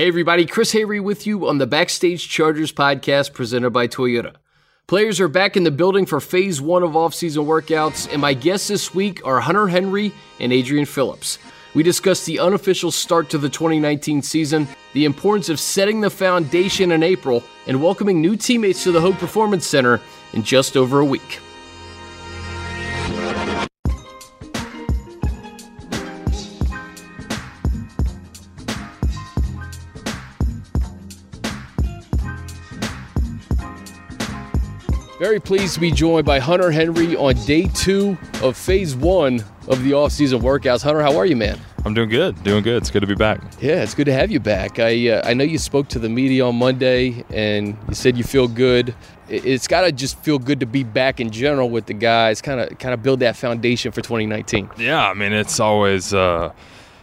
Hey, 0.00 0.08
everybody, 0.08 0.46
Chris 0.46 0.72
Hayre 0.72 0.98
with 1.02 1.26
you 1.26 1.46
on 1.46 1.58
the 1.58 1.66
Backstage 1.66 2.26
Chargers 2.26 2.72
podcast 2.72 3.34
presented 3.34 3.68
by 3.68 3.86
Toyota. 3.86 4.36
Players 4.86 5.20
are 5.20 5.28
back 5.28 5.58
in 5.58 5.64
the 5.64 5.70
building 5.70 6.06
for 6.06 6.20
phase 6.20 6.58
one 6.58 6.82
of 6.82 6.92
offseason 6.92 7.44
workouts, 7.44 8.10
and 8.10 8.18
my 8.18 8.32
guests 8.32 8.68
this 8.68 8.94
week 8.94 9.20
are 9.26 9.40
Hunter 9.40 9.68
Henry 9.68 10.10
and 10.38 10.54
Adrian 10.54 10.86
Phillips. 10.86 11.38
We 11.74 11.82
discuss 11.82 12.24
the 12.24 12.38
unofficial 12.38 12.90
start 12.90 13.28
to 13.28 13.36
the 13.36 13.50
2019 13.50 14.22
season, 14.22 14.68
the 14.94 15.04
importance 15.04 15.50
of 15.50 15.60
setting 15.60 16.00
the 16.00 16.08
foundation 16.08 16.92
in 16.92 17.02
April, 17.02 17.44
and 17.66 17.82
welcoming 17.82 18.22
new 18.22 18.36
teammates 18.36 18.84
to 18.84 18.92
the 18.92 19.02
Hoag 19.02 19.18
Performance 19.18 19.66
Center 19.66 20.00
in 20.32 20.42
just 20.42 20.78
over 20.78 21.00
a 21.00 21.04
week. 21.04 21.40
Very 35.20 35.38
pleased 35.38 35.74
to 35.74 35.80
be 35.80 35.90
joined 35.90 36.24
by 36.24 36.38
Hunter 36.38 36.70
Henry 36.70 37.14
on 37.14 37.34
day 37.44 37.66
two 37.74 38.16
of 38.42 38.56
phase 38.56 38.96
one 38.96 39.44
of 39.68 39.84
the 39.84 39.92
off-season 39.92 40.40
workouts. 40.40 40.82
Hunter, 40.82 41.02
how 41.02 41.14
are 41.18 41.26
you, 41.26 41.36
man? 41.36 41.60
I'm 41.84 41.92
doing 41.92 42.08
good. 42.08 42.42
Doing 42.42 42.62
good. 42.62 42.78
It's 42.78 42.90
good 42.90 43.00
to 43.00 43.06
be 43.06 43.14
back. 43.14 43.38
Yeah, 43.60 43.82
it's 43.82 43.92
good 43.92 44.06
to 44.06 44.14
have 44.14 44.30
you 44.30 44.40
back. 44.40 44.78
I 44.78 45.10
uh, 45.10 45.28
I 45.28 45.34
know 45.34 45.44
you 45.44 45.58
spoke 45.58 45.88
to 45.88 45.98
the 45.98 46.08
media 46.08 46.46
on 46.46 46.56
Monday 46.56 47.22
and 47.28 47.76
you 47.86 47.94
said 47.94 48.16
you 48.16 48.24
feel 48.24 48.48
good. 48.48 48.94
It's 49.28 49.68
got 49.68 49.82
to 49.82 49.92
just 49.92 50.18
feel 50.20 50.38
good 50.38 50.60
to 50.60 50.66
be 50.66 50.84
back 50.84 51.20
in 51.20 51.28
general 51.28 51.68
with 51.68 51.84
the 51.84 51.92
guys, 51.92 52.40
kind 52.40 52.58
of 52.58 52.78
kind 52.78 52.94
of 52.94 53.02
build 53.02 53.20
that 53.20 53.36
foundation 53.36 53.92
for 53.92 54.00
2019. 54.00 54.70
Yeah, 54.78 55.06
I 55.06 55.12
mean 55.12 55.34
it's 55.34 55.60
always 55.60 56.14
uh, 56.14 56.50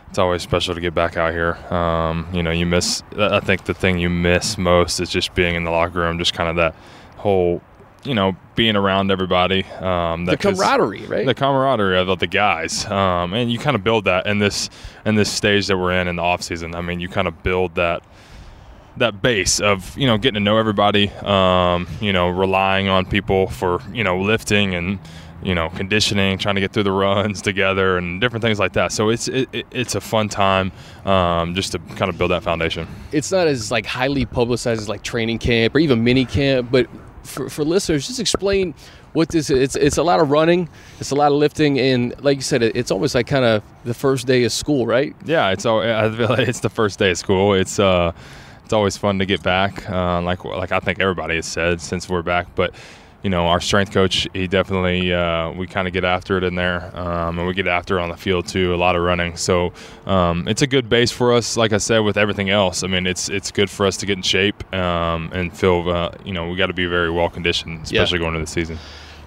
it's 0.10 0.18
always 0.18 0.42
special 0.42 0.74
to 0.74 0.82
get 0.82 0.96
back 0.96 1.18
out 1.18 1.34
here. 1.34 1.54
Um, 1.72 2.28
you 2.34 2.42
know, 2.42 2.50
you 2.50 2.66
miss. 2.66 3.04
I 3.16 3.42
think 3.42 3.66
the 3.66 3.76
thing 3.76 4.00
you 4.00 4.10
miss 4.10 4.58
most 4.58 5.00
is 5.02 5.12
just 5.12 5.36
being 5.36 5.54
in 5.54 5.66
the 5.66 5.72
locker 5.72 6.00
room, 6.00 6.18
just 6.18 6.34
kind 6.34 6.50
of 6.50 6.56
that 6.56 6.74
whole 7.18 7.62
you 8.08 8.14
know, 8.14 8.36
being 8.56 8.76
around 8.76 9.12
everybody. 9.12 9.64
Um, 9.66 10.26
the 10.26 10.38
camaraderie, 10.38 11.06
right? 11.06 11.26
The 11.26 11.36
camaraderie 11.36 12.00
of 12.00 12.20
the 12.20 12.28
guys, 12.28 12.86
um, 12.86 13.34
and 13.34 13.52
you 13.52 13.60
kind 13.60 13.76
of 13.76 13.84
build 13.84 14.06
that 14.06 14.26
in 14.26 14.40
this 14.40 14.70
in 15.06 15.16
this 15.16 15.32
stage 15.32 15.68
that 15.68 15.78
we're 15.78 15.92
in 15.92 16.08
in 16.08 16.16
the 16.16 16.24
off 16.24 16.42
season. 16.42 16.74
I 16.74 16.82
mean, 16.82 17.00
you 17.00 17.10
kind 17.10 17.28
of 17.28 17.44
build 17.44 17.76
that 17.76 18.04
that 18.98 19.22
base 19.22 19.60
of 19.60 19.98
you 19.98 20.08
know 20.08 20.18
getting 20.18 20.36
to 20.36 20.40
know 20.40 20.58
everybody. 20.58 21.10
Um, 21.10 21.88
you 22.02 22.14
know, 22.14 22.30
relying 22.30 22.88
on 22.88 23.06
people 23.06 23.48
for 23.48 23.82
you 23.92 24.04
know 24.04 24.20
lifting 24.20 24.74
and 24.74 25.00
you 25.44 25.54
know 25.54 25.70
conditioning, 25.70 26.38
trying 26.38 26.56
to 26.56 26.62
get 26.62 26.72
through 26.72 26.84
the 26.84 26.92
runs 26.92 27.42
together 27.52 27.98
and 27.98 28.22
different 28.22 28.42
things 28.42 28.60
like 28.60 28.74
that. 28.74 28.92
So 28.92 29.10
it's 29.10 29.28
it, 29.28 29.66
it's 29.72 29.96
a 29.96 30.02
fun 30.02 30.30
time 30.30 30.72
um, 31.06 31.56
just 31.56 31.74
to 31.74 31.80
kind 31.80 32.10
of 32.10 32.18
build 32.18 32.32
that 32.32 32.44
foundation. 32.44 32.88
It's 33.12 33.32
not 33.32 33.48
as 33.48 33.72
like 33.72 33.86
highly 33.86 34.26
publicized 34.26 34.82
as 34.82 34.90
like 34.90 35.04
training 35.04 35.40
camp 35.40 35.76
or 35.76 35.80
even 35.80 36.04
mini 36.04 36.26
camp, 36.26 36.70
but 36.72 36.88
for, 37.28 37.50
for 37.50 37.64
listeners, 37.64 38.08
just 38.08 38.20
explain 38.20 38.74
what 39.14 39.30
this 39.30 39.50
is. 39.50 39.60
It's, 39.60 39.76
it's 39.76 39.98
a 39.98 40.04
lot 40.04 40.20
of 40.20 40.30
running, 40.32 40.70
it's 41.00 41.12
a 41.12 41.16
lot 41.16 41.32
of 41.32 41.38
lifting, 41.38 41.80
and 41.80 42.14
like 42.24 42.38
you 42.38 42.44
said, 42.44 42.64
it's 42.64 42.92
almost 42.92 43.16
like 43.16 43.28
kind 43.28 43.46
of 43.46 43.64
the 43.84 43.94
first 43.94 44.28
day 44.28 44.44
of 44.44 44.52
school, 44.52 44.86
right? 44.86 45.16
Yeah, 45.26 45.50
it's 45.52 45.66
all, 45.66 45.82
I 45.82 46.10
feel 46.16 46.30
like 46.30 46.48
it's 46.48 46.62
the 46.62 46.70
first 46.70 47.00
day 47.00 47.12
of 47.12 47.18
school. 47.18 47.54
It's 47.54 47.80
uh, 47.80 48.12
it's 48.64 48.74
always 48.74 48.98
fun 48.98 49.20
to 49.20 49.26
get 49.26 49.42
back. 49.44 49.90
Uh, 49.90 50.22
like 50.22 50.44
like 50.44 50.72
I 50.72 50.80
think 50.80 51.00
everybody 51.00 51.36
has 51.36 51.46
said 51.46 51.80
since 51.80 52.10
we're 52.10 52.22
back, 52.22 52.48
but 52.56 52.74
you 53.24 53.30
know, 53.30 53.48
our 53.48 53.60
strength 53.60 53.92
coach, 53.92 54.28
he 54.34 54.48
definitely, 54.48 55.14
uh, 55.14 55.52
we 55.52 55.66
kind 55.68 55.88
of 55.88 55.94
get 55.94 56.04
after 56.04 56.38
it 56.38 56.44
in 56.44 56.56
there, 56.56 56.96
um, 56.96 57.40
and 57.40 57.48
we 57.48 57.54
get 57.54 57.68
after 57.68 57.98
it 57.98 58.02
on 58.02 58.10
the 58.10 58.18
field 58.18 58.48
too. 58.48 58.74
A 58.74 58.78
lot 58.78 58.96
of 58.96 59.02
running, 59.02 59.36
so 59.36 59.74
um, 60.06 60.48
it's 60.48 60.62
a 60.62 60.68
good 60.68 60.88
base 60.88 61.12
for 61.12 61.34
us. 61.34 61.58
Like 61.58 61.74
I 61.74 61.78
said, 61.78 62.00
with 62.00 62.18
everything 62.18 62.50
else, 62.50 62.84
I 62.84 62.88
mean, 62.88 63.08
it's 63.08 63.28
it's 63.30 63.52
good 63.52 63.70
for 63.70 63.86
us 63.86 63.98
to 63.98 64.06
get 64.06 64.18
in 64.18 64.24
shape 64.24 64.72
um, 64.74 65.32
and 65.34 65.56
feel, 65.56 65.90
uh, 65.90 66.12
you 66.24 66.34
know, 66.34 66.48
we 66.50 66.56
got 66.56 66.68
to 66.68 66.74
be 66.74 66.86
very 66.86 67.10
well 67.10 67.30
conditioned, 67.30 67.84
especially 67.84 68.20
yeah. 68.20 68.24
going 68.24 68.36
into 68.36 68.46
the 68.46 68.52
season. 68.52 68.78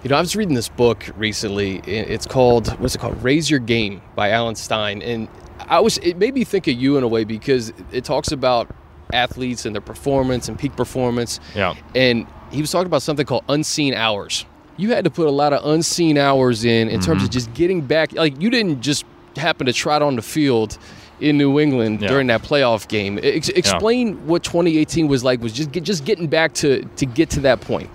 You 0.03 0.09
know, 0.09 0.15
I 0.15 0.21
was 0.21 0.35
reading 0.35 0.55
this 0.55 0.69
book 0.69 1.05
recently. 1.15 1.77
It's 1.79 2.25
called 2.25 2.69
what's 2.79 2.95
it 2.95 2.99
called? 2.99 3.21
Raise 3.21 3.51
Your 3.51 3.59
Game 3.59 4.01
by 4.15 4.31
Alan 4.31 4.55
Stein, 4.55 5.01
and 5.01 5.27
I 5.59 5.79
was 5.79 5.97
it 5.99 6.17
made 6.17 6.33
me 6.33 6.43
think 6.43 6.67
of 6.67 6.73
you 6.75 6.97
in 6.97 7.03
a 7.03 7.07
way 7.07 7.23
because 7.23 7.71
it 7.91 8.03
talks 8.03 8.31
about 8.31 8.73
athletes 9.13 9.65
and 9.65 9.75
their 9.75 9.81
performance 9.81 10.47
and 10.47 10.57
peak 10.57 10.75
performance. 10.75 11.39
Yeah, 11.53 11.75
and 11.93 12.25
he 12.51 12.61
was 12.61 12.71
talking 12.71 12.87
about 12.87 13.01
something 13.01 13.25
called 13.25 13.43
unseen 13.49 13.93
hours. 13.93 14.45
You 14.77 14.91
had 14.91 15.03
to 15.03 15.09
put 15.09 15.27
a 15.27 15.31
lot 15.31 15.53
of 15.53 15.65
unseen 15.65 16.17
hours 16.17 16.63
in 16.63 16.87
in 16.89 16.99
mm-hmm. 16.99 17.05
terms 17.05 17.23
of 17.23 17.29
mm-hmm. 17.29 17.33
just 17.33 17.53
getting 17.53 17.81
back. 17.81 18.13
Like 18.13 18.41
you 18.41 18.49
didn't 18.49 18.81
just 18.81 19.05
happen 19.35 19.67
to 19.67 19.73
trot 19.73 20.01
on 20.01 20.15
the 20.15 20.21
field 20.21 20.77
in 21.19 21.37
New 21.37 21.59
England 21.59 22.01
yeah. 22.01 22.07
during 22.07 22.27
that 22.27 22.41
playoff 22.41 22.87
game. 22.87 23.19
Ex- 23.21 23.49
explain 23.49 24.09
yeah. 24.09 24.13
what 24.23 24.43
2018 24.43 25.07
was 25.07 25.23
like. 25.23 25.41
Was 25.41 25.53
just 25.53 25.71
get, 25.71 25.83
just 25.83 26.05
getting 26.05 26.27
back 26.27 26.53
to 26.55 26.83
to 26.97 27.05
get 27.05 27.29
to 27.31 27.41
that 27.41 27.61
point. 27.61 27.89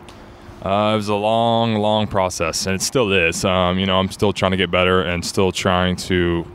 Uh, 0.63 0.95
it 0.95 0.97
was 0.97 1.09
a 1.09 1.15
long, 1.15 1.77
long 1.77 2.07
process, 2.07 2.67
and 2.67 2.75
it 2.75 2.83
still 2.83 3.13
is. 3.13 3.45
Um, 3.45 3.79
you 3.79 3.87
know, 3.87 3.99
I'm 3.99 4.11
still 4.11 4.33
trying 4.33 4.51
to 4.51 4.57
get 4.57 4.71
better 4.71 5.03
and 5.03 5.25
still 5.25 5.53
trying 5.53 5.97
to 5.97 6.47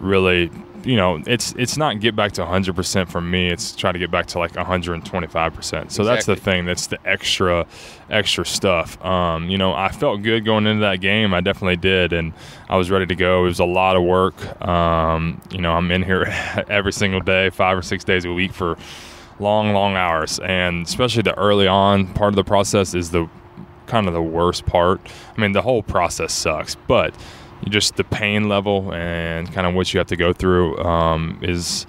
really 0.00 0.50
you 0.84 0.96
know, 0.96 1.22
it's 1.26 1.54
it's 1.58 1.76
not 1.76 2.00
get 2.00 2.14
back 2.14 2.32
to 2.32 2.42
100% 2.42 3.08
for 3.08 3.20
me. 3.20 3.48
It's 3.48 3.74
try 3.74 3.92
to 3.92 3.98
get 3.98 4.10
back 4.10 4.26
to 4.26 4.38
like 4.38 4.52
125%. 4.52 5.02
So 5.12 5.82
exactly. 5.82 6.04
that's 6.04 6.26
the 6.26 6.36
thing. 6.36 6.64
That's 6.64 6.86
the 6.86 6.98
extra 7.04 7.66
extra 8.10 8.44
stuff. 8.46 9.02
Um, 9.04 9.48
you 9.48 9.58
know, 9.58 9.74
I 9.74 9.90
felt 9.90 10.22
good 10.22 10.44
going 10.44 10.66
into 10.66 10.80
that 10.80 11.00
game. 11.00 11.34
I 11.34 11.40
definitely 11.40 11.76
did, 11.76 12.12
and 12.12 12.32
I 12.68 12.76
was 12.76 12.90
ready 12.90 13.06
to 13.06 13.14
go. 13.14 13.44
It 13.44 13.48
was 13.48 13.60
a 13.60 13.64
lot 13.64 13.96
of 13.96 14.02
work. 14.02 14.66
Um, 14.66 15.40
you 15.50 15.60
know, 15.60 15.72
I'm 15.72 15.90
in 15.90 16.02
here 16.02 16.24
every 16.68 16.92
single 16.92 17.20
day, 17.20 17.50
five 17.50 17.76
or 17.76 17.82
six 17.82 18.04
days 18.04 18.24
a 18.24 18.32
week 18.32 18.52
for 18.52 18.76
long, 19.40 19.72
long 19.72 19.96
hours, 19.96 20.38
and 20.40 20.86
especially 20.86 21.22
the 21.22 21.36
early 21.38 21.66
on 21.66 22.06
part 22.14 22.30
of 22.30 22.36
the 22.36 22.44
process 22.44 22.94
is 22.94 23.10
the 23.10 23.28
kind 23.86 24.06
of 24.06 24.14
the 24.14 24.22
worst 24.22 24.66
part. 24.66 25.00
I 25.36 25.40
mean, 25.40 25.52
the 25.52 25.62
whole 25.62 25.82
process 25.82 26.32
sucks, 26.32 26.74
but 26.74 27.14
just 27.68 27.96
the 27.96 28.04
pain 28.04 28.48
level 28.48 28.92
and 28.92 29.52
kind 29.52 29.66
of 29.66 29.74
what 29.74 29.92
you 29.92 29.98
have 29.98 30.06
to 30.08 30.16
go 30.16 30.32
through 30.32 30.78
um, 30.78 31.38
is 31.42 31.86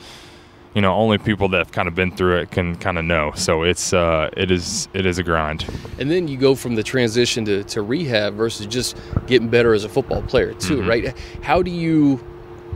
you 0.74 0.82
know 0.82 0.94
only 0.94 1.18
people 1.18 1.50
that 1.50 1.58
have 1.58 1.72
kind 1.72 1.88
of 1.88 1.96
been 1.96 2.16
through 2.16 2.38
it 2.38 2.52
can 2.52 2.76
kind 2.76 2.98
of 2.98 3.06
know. 3.06 3.32
So 3.36 3.64
it's 3.64 3.94
uh, 3.94 4.30
it 4.36 4.52
is 4.52 4.88
it 4.94 5.06
is 5.06 5.18
a 5.18 5.24
grind. 5.24 5.66
And 6.00 6.10
then 6.10 6.28
you 6.28 6.38
go 6.38 6.56
from 6.56 6.76
the 6.76 6.84
transition 6.84 7.46
to, 7.46 7.64
to 7.66 7.82
rehab 7.82 8.36
versus 8.36 8.66
just 8.66 8.98
getting 9.28 9.50
better 9.50 9.74
as 9.74 9.84
a 9.84 9.90
football 9.90 10.22
player 10.24 10.54
too 10.54 10.78
mm-hmm. 10.78 10.90
right? 10.90 11.18
How 11.42 11.62
do 11.62 11.72
you 11.72 12.24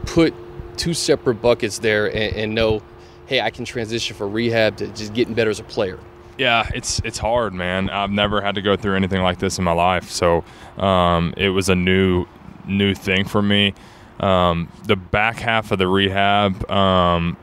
put 0.05 0.33
two 0.77 0.93
separate 0.93 1.35
buckets 1.35 1.79
there 1.79 2.07
and, 2.07 2.35
and 2.35 2.55
know 2.55 2.81
hey 3.27 3.39
i 3.39 3.49
can 3.49 3.63
transition 3.63 4.15
from 4.15 4.33
rehab 4.33 4.75
to 4.75 4.87
just 4.87 5.13
getting 5.13 5.33
better 5.33 5.49
as 5.49 5.59
a 5.59 5.63
player? 5.63 5.99
Yeah, 6.37 6.67
it's 6.73 6.99
it's 7.03 7.19
hard, 7.19 7.53
man. 7.53 7.89
I've 7.89 8.09
never 8.09 8.41
had 8.41 8.55
to 8.55 8.61
go 8.61 8.75
through 8.75 8.95
anything 8.95 9.21
like 9.21 9.37
this 9.37 9.59
in 9.59 9.63
my 9.63 9.71
life, 9.71 10.09
so 10.09 10.43
um, 10.77 11.33
it 11.37 11.49
was 11.49 11.69
a 11.69 11.75
new 11.75 12.25
new 12.65 12.93
thing 12.93 13.25
for 13.25 13.41
me. 13.41 13.73
Um, 14.19 14.69
the 14.85 14.95
back 14.95 15.37
half 15.37 15.71
of 15.71 15.79
the 15.79 15.87
rehab, 15.87 16.69
um, 16.69 17.37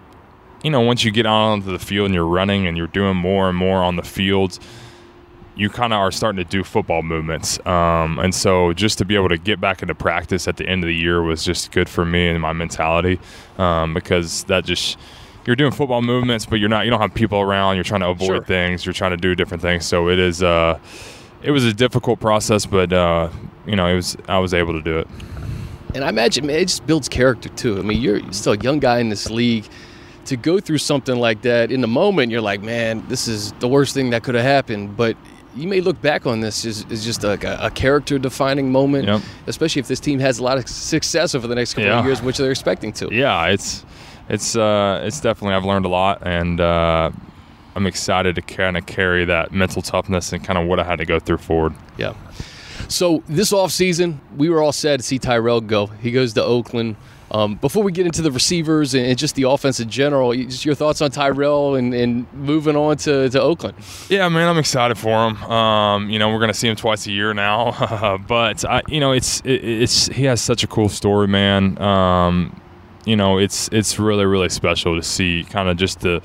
you 0.63 0.71
know, 0.71 0.81
once 0.81 1.05
you 1.05 1.11
get 1.11 1.27
out 1.27 1.53
onto 1.53 1.73
the 1.73 1.79
field 1.79 2.07
and 2.07 2.15
you're 2.15 2.27
running 2.27 2.67
and 2.67 2.77
you're 2.77 2.87
doing 2.87 3.17
more 3.17 3.49
and 3.49 3.57
more 3.57 3.83
on 3.83 3.97
the 3.97 4.03
fields, 4.03 4.61
you 5.57 5.69
kind 5.69 5.93
of 5.93 5.99
are 5.99 6.11
starting 6.11 6.43
to 6.43 6.51
do 6.51 6.65
football 6.65 7.03
movements. 7.03 7.65
Um, 7.67 8.19
and 8.19 8.35
so 8.35 8.73
just 8.73 8.99
to 8.99 9.05
be 9.05 9.15
able 9.15 9.29
to 9.29 9.37
get 9.37 9.61
back 9.61 9.83
into 9.83 9.95
practice 9.95 10.49
at 10.49 10.57
the 10.57 10.67
end 10.67 10.83
of 10.83 10.89
the 10.89 10.95
year 10.95 11.23
was 11.23 11.45
just 11.45 11.73
good 11.73 11.89
for 11.89 12.05
me 12.05 12.29
and 12.29 12.41
my 12.41 12.53
mentality 12.53 13.21
um, 13.59 13.93
because 13.93 14.45
that 14.45 14.65
just 14.65 14.97
you're 15.47 15.57
doing 15.57 15.73
football 15.73 16.03
movements, 16.03 16.47
but 16.47 16.61
you're 16.61 16.69
not 16.69 16.85
you 16.85 16.91
don't 16.91 17.01
have 17.01 17.15
people 17.15 17.41
around. 17.41 17.75
You're 17.75 17.85
trying 17.85 18.01
to 18.01 18.09
avoid 18.09 18.27
sure. 18.27 18.45
things. 18.45 18.87
You're 18.87 18.93
trying 18.93 19.11
to 19.11 19.17
do 19.17 19.35
different 19.35 19.63
things. 19.63 19.87
So 19.87 20.09
it 20.09 20.19
is. 20.19 20.43
Uh, 20.43 20.79
it 21.43 21.51
was 21.51 21.65
a 21.65 21.73
difficult 21.73 22.21
process, 22.21 22.67
but 22.67 22.93
uh, 22.93 23.31
you 23.71 23.77
know, 23.77 23.87
it 23.87 23.95
was 23.95 24.17
I 24.29 24.39
was 24.39 24.53
able 24.53 24.73
to 24.73 24.83
do 24.83 24.99
it. 24.99 25.09
And 25.95 26.05
I 26.05 26.09
imagine 26.09 26.47
man, 26.47 26.57
it 26.57 26.67
just 26.67 26.87
builds 26.87 27.09
character 27.09 27.49
too. 27.51 27.79
I 27.79 27.83
mean, 27.83 28.03
you're 28.03 28.33
still 28.33 28.55
a 28.55 28.59
young 28.59 28.81
guy 28.81 28.99
in 28.99 29.09
this 29.09 29.31
league. 29.31 29.67
To 30.27 30.37
go 30.37 30.61
through 30.61 30.79
something 30.79 31.17
like 31.17 31.43
that 31.43 31.73
in 31.73 31.81
the 31.81 31.89
moment, 31.89 32.31
you're 32.31 32.43
like, 32.43 32.61
man, 32.61 33.05
this 33.09 33.27
is 33.27 33.53
the 33.53 33.67
worst 33.67 33.95
thing 33.95 34.11
that 34.11 34.23
could 34.23 34.35
have 34.35 34.45
happened. 34.45 34.97
But 34.97 35.17
you 35.57 35.67
may 35.67 35.81
look 35.81 36.01
back 36.01 36.27
on 36.27 36.41
this 36.41 36.65
as, 36.65 36.85
as 36.91 37.05
just 37.05 37.25
like 37.25 37.43
a, 37.43 37.59
a 37.61 37.71
character 37.71 38.19
defining 38.19 38.71
moment, 38.71 39.07
yep. 39.07 39.23
especially 39.47 39.81
if 39.81 39.89
this 39.89 39.99
team 39.99 40.21
has 40.21 40.39
a 40.39 40.45
lot 40.45 40.59
of 40.59 40.69
success 40.69 41.35
over 41.35 41.49
the 41.49 41.55
next 41.55 41.75
couple 41.75 41.87
yeah. 41.87 41.99
of 41.99 42.05
years, 42.05 42.23
which 42.23 42.39
they're 42.39 42.51
expecting 42.51 42.93
to. 42.93 43.09
Yeah, 43.13 43.47
it's 43.47 43.85
it's 44.29 44.55
uh, 44.55 45.03
it's 45.05 45.21
definitely 45.21 45.55
I've 45.57 45.65
learned 45.65 45.87
a 45.87 45.89
lot, 45.89 46.23
and 46.25 46.61
uh, 46.61 47.11
I'm 47.75 47.87
excited 47.87 48.37
to 48.37 48.43
kind 48.43 48.77
of 48.77 48.87
carry 48.87 49.25
that 49.25 49.53
mental 49.53 49.83
toughness 49.83 50.33
and 50.33 50.45
kind 50.45 50.59
of 50.59 50.69
what 50.69 50.79
I 50.79 50.85
had 50.85 50.99
to 50.99 51.07
go 51.07 51.19
through 51.19 51.39
forward. 51.39 51.75
Yeah. 51.97 52.15
So 52.89 53.23
this 53.29 53.53
offseason, 53.53 54.19
we 54.37 54.49
were 54.49 54.63
all 54.63 54.73
sad 54.73 55.01
to 55.01 55.07
see 55.07 55.19
Tyrell 55.19 55.61
go. 55.61 55.87
He 55.87 56.11
goes 56.11 56.33
to 56.35 56.45
Oakland. 56.45 56.97
Um, 57.33 57.55
before 57.55 57.85
we 57.85 57.93
get 57.93 58.07
into 58.07 58.23
the 58.23 58.33
receivers 58.33 58.93
and 58.93 59.17
just 59.17 59.37
the 59.37 59.45
offense 59.45 59.79
in 59.79 59.89
general, 59.89 60.35
just 60.35 60.65
your 60.65 60.75
thoughts 60.75 61.01
on 61.01 61.13
Tyrell 61.13 61.77
and, 61.77 61.95
and 61.95 62.27
moving 62.33 62.75
on 62.75 62.97
to, 62.99 63.31
to 63.31 63.41
Oakland. 63.41 63.77
Yeah, 64.09 64.29
man, 64.29 64.49
I'm 64.49 64.59
excited 64.59 64.99
for 64.99 65.29
him. 65.29 65.37
Um, 65.45 66.11
you 66.11 66.19
know, 66.19 66.29
we're 66.31 66.41
going 66.41 66.49
to 66.51 66.59
see 66.59 66.67
him 66.69 66.75
twice 66.75 67.07
a 67.07 67.13
year 67.13 67.33
now, 67.33 68.19
but 68.29 68.65
I, 68.65 68.83
you 68.89 68.99
know, 68.99 69.13
it's 69.13 69.43
it, 69.43 69.63
it's 69.65 70.07
he 70.07 70.25
has 70.25 70.41
such 70.41 70.65
a 70.65 70.67
cool 70.67 70.89
story, 70.89 71.29
man. 71.29 71.81
Um, 71.81 72.61
you 73.05 73.15
know, 73.15 73.39
it's 73.39 73.69
it's 73.71 74.01
really 74.01 74.25
really 74.27 74.49
special 74.49 74.97
to 74.97 75.03
see 75.03 75.45
kind 75.49 75.69
of 75.69 75.77
just 75.77 76.01
the, 76.01 76.21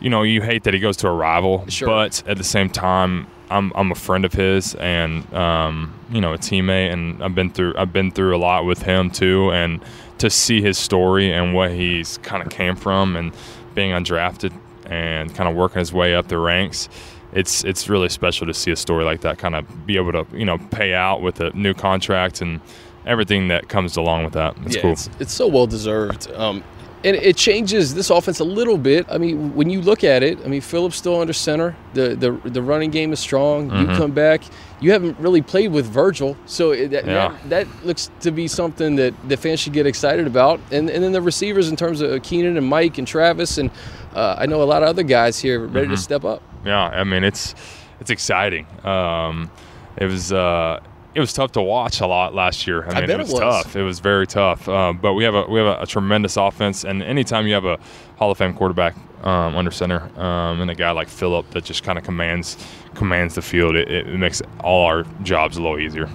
you 0.00 0.10
know, 0.10 0.24
you 0.24 0.42
hate 0.42 0.64
that 0.64 0.74
he 0.74 0.80
goes 0.80 0.96
to 0.98 1.08
a 1.08 1.12
rival, 1.12 1.64
Sure. 1.68 1.86
but 1.86 2.24
at 2.26 2.36
the 2.36 2.42
same 2.44 2.68
time, 2.68 3.28
I'm 3.50 3.72
I'm 3.74 3.92
a 3.92 3.94
friend 3.94 4.24
of 4.24 4.32
his 4.32 4.74
and 4.76 5.32
um, 5.34 5.94
you 6.10 6.20
know 6.20 6.32
a 6.32 6.38
teammate, 6.38 6.92
and 6.92 7.22
I've 7.22 7.34
been 7.34 7.50
through 7.50 7.74
I've 7.76 7.92
been 7.92 8.10
through 8.10 8.36
a 8.36 8.38
lot 8.38 8.64
with 8.64 8.82
him 8.82 9.10
too, 9.10 9.50
and 9.52 9.80
to 10.18 10.30
see 10.30 10.60
his 10.60 10.78
story 10.78 11.32
and 11.32 11.54
what 11.54 11.72
he's 11.72 12.18
kind 12.18 12.42
of 12.42 12.50
came 12.50 12.74
from 12.74 13.16
and 13.16 13.32
being 13.74 13.92
undrafted 13.92 14.52
and 14.86 15.34
kind 15.34 15.48
of 15.48 15.54
working 15.54 15.78
his 15.78 15.92
way 15.92 16.14
up 16.14 16.28
the 16.28 16.38
ranks. 16.38 16.88
It's 17.32 17.64
it's 17.64 17.88
really 17.88 18.08
special 18.08 18.46
to 18.46 18.54
see 18.54 18.70
a 18.70 18.76
story 18.76 19.04
like 19.04 19.20
that 19.20 19.38
kind 19.38 19.54
of 19.54 19.86
be 19.86 19.96
able 19.96 20.12
to 20.12 20.26
you 20.36 20.44
know 20.44 20.58
pay 20.70 20.94
out 20.94 21.22
with 21.22 21.40
a 21.40 21.50
new 21.50 21.74
contract 21.74 22.40
and 22.40 22.60
everything 23.04 23.48
that 23.48 23.68
comes 23.68 23.96
along 23.96 24.24
with 24.24 24.32
that. 24.32 24.56
It's 24.64 24.76
yeah, 24.76 24.82
cool. 24.82 24.92
It's, 24.92 25.10
it's 25.20 25.32
so 25.32 25.46
well 25.46 25.66
deserved. 25.66 26.30
Um, 26.32 26.64
and 27.04 27.14
it 27.16 27.36
changes 27.36 27.94
this 27.94 28.10
offense 28.10 28.40
a 28.40 28.44
little 28.44 28.78
bit. 28.78 29.06
I 29.10 29.18
mean, 29.18 29.54
when 29.54 29.70
you 29.70 29.80
look 29.80 30.02
at 30.04 30.22
it, 30.22 30.38
I 30.44 30.48
mean, 30.48 30.60
Philip's 30.60 30.96
still 30.96 31.20
under 31.20 31.32
center. 31.32 31.76
The 31.94 32.16
the, 32.16 32.32
the 32.50 32.62
running 32.62 32.90
game 32.90 33.12
is 33.12 33.20
strong. 33.20 33.66
You 33.70 33.86
Mhm. 33.86 33.96
come 33.96 34.10
back. 34.12 34.42
You 34.80 34.92
haven't 34.92 35.18
really 35.18 35.40
played 35.42 35.72
with 35.72 35.86
Virgil, 35.86 36.36
so 36.46 36.72
it, 36.72 36.88
that, 36.90 37.06
Yeah. 37.06 37.28
that 37.28 37.66
that 37.66 37.86
looks 37.86 38.10
to 38.20 38.30
be 38.30 38.46
something 38.48 38.96
that 38.96 39.14
the 39.28 39.36
fans 39.36 39.60
should 39.60 39.72
get 39.72 39.86
excited 39.86 40.26
about. 40.26 40.60
And 40.70 40.90
and 40.90 41.02
then 41.02 41.12
the 41.12 41.22
receivers 41.22 41.68
in 41.70 41.76
terms 41.76 42.00
of 42.00 42.22
Keenan 42.22 42.56
and 42.56 42.66
Mike 42.66 42.98
and 42.98 43.06
Travis 43.06 43.58
and 43.58 43.70
uh, 44.14 44.36
I 44.38 44.46
know 44.46 44.62
a 44.62 44.64
lot 44.64 44.82
of 44.82 44.88
other 44.88 45.02
guys 45.02 45.38
here 45.38 45.60
ready 45.66 45.88
to 45.88 45.94
Mhm. 45.94 45.98
step 45.98 46.24
up. 46.24 46.40
Yeah, 46.64 46.82
I 47.00 47.04
mean 47.04 47.24
it's 47.24 47.54
it's 48.00 48.10
exciting. 48.10 48.66
Um, 48.84 49.50
it 49.96 50.06
was 50.06 50.32
uh, 50.32 50.80
it 51.16 51.20
was 51.20 51.32
tough 51.32 51.52
to 51.52 51.62
watch 51.62 52.02
a 52.02 52.06
lot 52.06 52.34
last 52.34 52.66
year. 52.66 52.84
I 52.84 53.00
mean, 53.00 53.06
bet 53.06 53.10
it 53.10 53.10
it 53.10 53.18
was, 53.20 53.32
was. 53.32 53.40
tough. 53.40 53.74
It 53.74 53.82
was 53.82 54.00
very 54.00 54.26
tough. 54.26 54.68
Um, 54.68 54.98
but 54.98 55.14
we 55.14 55.24
have 55.24 55.34
a 55.34 55.46
we 55.46 55.58
have 55.58 55.78
a, 55.78 55.82
a 55.82 55.86
tremendous 55.86 56.36
offense, 56.36 56.84
and 56.84 57.02
anytime 57.02 57.46
you 57.46 57.54
have 57.54 57.64
a 57.64 57.78
Hall 58.16 58.30
of 58.30 58.36
Fame 58.36 58.52
quarterback 58.52 58.94
um, 59.24 59.56
under 59.56 59.70
center 59.70 60.02
um, 60.20 60.60
and 60.60 60.70
a 60.70 60.74
guy 60.74 60.90
like 60.90 61.08
Philip 61.08 61.50
that 61.52 61.64
just 61.64 61.82
kind 61.82 61.96
of 61.96 62.04
commands 62.04 62.58
commands 62.94 63.34
the 63.34 63.40
field, 63.40 63.76
it, 63.76 63.90
it 63.90 64.06
makes 64.08 64.42
all 64.60 64.84
our 64.84 65.04
jobs 65.22 65.56
a 65.56 65.62
little 65.62 65.78
easier. 65.78 66.06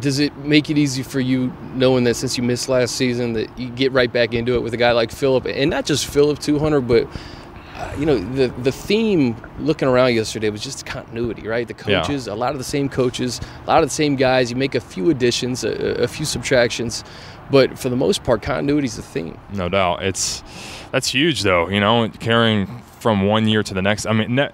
Does 0.00 0.20
it 0.20 0.34
make 0.38 0.70
it 0.70 0.78
easy 0.78 1.02
for 1.02 1.20
you 1.20 1.52
knowing 1.74 2.04
that 2.04 2.14
since 2.14 2.38
you 2.38 2.42
missed 2.42 2.70
last 2.70 2.96
season 2.96 3.34
that 3.34 3.58
you 3.58 3.68
get 3.68 3.92
right 3.92 4.10
back 4.10 4.32
into 4.32 4.54
it 4.54 4.62
with 4.62 4.72
a 4.72 4.78
guy 4.78 4.92
like 4.92 5.10
Philip 5.10 5.44
and 5.44 5.68
not 5.68 5.84
just 5.84 6.06
Philip 6.06 6.38
200, 6.38 6.80
but 6.80 7.06
uh, 7.76 7.94
you 7.98 8.06
know 8.06 8.18
the 8.18 8.48
the 8.62 8.72
theme 8.72 9.36
looking 9.58 9.88
around 9.88 10.14
yesterday 10.14 10.50
was 10.50 10.62
just 10.62 10.86
continuity, 10.86 11.46
right? 11.46 11.68
The 11.68 11.74
Yeah. 11.90 12.00
coaches, 12.02 12.26
a 12.26 12.34
lot 12.34 12.52
of 12.52 12.58
the 12.58 12.64
same 12.64 12.88
coaches, 12.88 13.40
a 13.64 13.68
lot 13.68 13.82
of 13.82 13.88
the 13.88 13.94
same 13.94 14.16
guys. 14.16 14.50
You 14.50 14.56
make 14.56 14.74
a 14.74 14.80
few 14.80 15.10
additions, 15.10 15.64
a, 15.64 16.02
a 16.02 16.08
few 16.08 16.24
subtractions, 16.24 17.04
but 17.50 17.78
for 17.78 17.88
the 17.88 17.96
most 17.96 18.24
part, 18.24 18.42
continuity 18.42 18.86
is 18.86 18.96
the 18.96 19.02
theme. 19.02 19.38
No 19.52 19.68
doubt. 19.68 20.02
It's 20.02 20.42
that's 20.92 21.08
huge 21.08 21.42
though, 21.42 21.68
you 21.68 21.80
know, 21.80 22.08
carrying 22.20 22.66
from 23.00 23.26
one 23.26 23.46
year 23.46 23.62
to 23.62 23.74
the 23.74 23.82
next. 23.82 24.06
I 24.06 24.12
mean, 24.12 24.34
ne- 24.34 24.50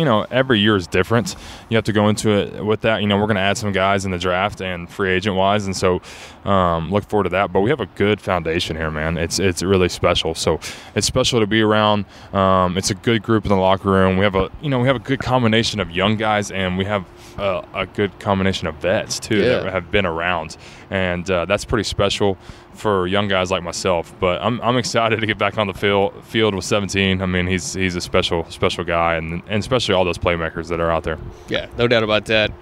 you 0.00 0.06
know, 0.06 0.26
every 0.30 0.58
year 0.58 0.76
is 0.76 0.86
different. 0.86 1.36
You 1.68 1.76
have 1.76 1.84
to 1.84 1.92
go 1.92 2.08
into 2.08 2.30
it 2.30 2.64
with 2.64 2.80
that. 2.80 3.02
You 3.02 3.06
know, 3.06 3.18
we're 3.18 3.26
going 3.26 3.36
to 3.36 3.42
add 3.42 3.58
some 3.58 3.70
guys 3.70 4.06
in 4.06 4.12
the 4.12 4.18
draft 4.18 4.62
and 4.62 4.88
free 4.88 5.10
agent 5.10 5.36
wise, 5.36 5.66
and 5.66 5.76
so 5.76 6.00
um, 6.46 6.90
look 6.90 7.04
forward 7.04 7.24
to 7.24 7.28
that. 7.28 7.52
But 7.52 7.60
we 7.60 7.68
have 7.68 7.80
a 7.80 7.86
good 7.86 8.18
foundation 8.18 8.76
here, 8.76 8.90
man. 8.90 9.18
It's 9.18 9.38
it's 9.38 9.62
really 9.62 9.90
special. 9.90 10.34
So 10.34 10.58
it's 10.94 11.06
special 11.06 11.38
to 11.40 11.46
be 11.46 11.60
around. 11.60 12.06
Um, 12.32 12.78
it's 12.78 12.90
a 12.90 12.94
good 12.94 13.22
group 13.22 13.44
in 13.44 13.50
the 13.50 13.56
locker 13.56 13.90
room. 13.90 14.16
We 14.16 14.24
have 14.24 14.34
a 14.34 14.50
you 14.62 14.70
know 14.70 14.78
we 14.78 14.86
have 14.86 14.96
a 14.96 15.00
good 15.00 15.20
combination 15.20 15.80
of 15.80 15.90
young 15.90 16.16
guys, 16.16 16.50
and 16.50 16.78
we 16.78 16.86
have 16.86 17.04
a, 17.40 17.64
a 17.74 17.86
good 17.86 18.18
combination 18.20 18.66
of 18.66 18.76
vets 18.76 19.18
too 19.18 19.38
Yeah. 19.38 19.60
that 19.60 19.72
have 19.72 19.90
been 19.90 20.06
around, 20.06 20.56
and 20.90 21.28
uh, 21.30 21.44
that's 21.46 21.64
pretty 21.64 21.84
special 21.84 22.36
for 22.74 23.06
young 23.06 23.28
guys 23.28 23.50
like 23.50 23.62
myself. 23.62 24.14
But 24.20 24.40
I'm, 24.42 24.60
I'm 24.60 24.76
excited 24.76 25.20
to 25.20 25.26
get 25.26 25.38
back 25.38 25.58
on 25.58 25.66
the 25.66 25.74
field 25.74 26.12
field 26.24 26.54
with 26.54 26.64
17. 26.64 27.20
I 27.22 27.26
mean, 27.26 27.46
he's 27.46 27.72
he's 27.74 27.96
a 27.96 28.00
special 28.00 28.44
special 28.50 28.84
guy, 28.84 29.16
and 29.16 29.42
and 29.48 29.60
especially 29.60 29.94
all 29.94 30.04
those 30.04 30.18
playmakers 30.18 30.68
that 30.68 30.80
are 30.80 30.90
out 30.90 31.04
there. 31.04 31.18
Yeah, 31.48 31.66
no 31.78 31.88
doubt 31.88 32.02
about 32.02 32.26
that. 32.26 32.52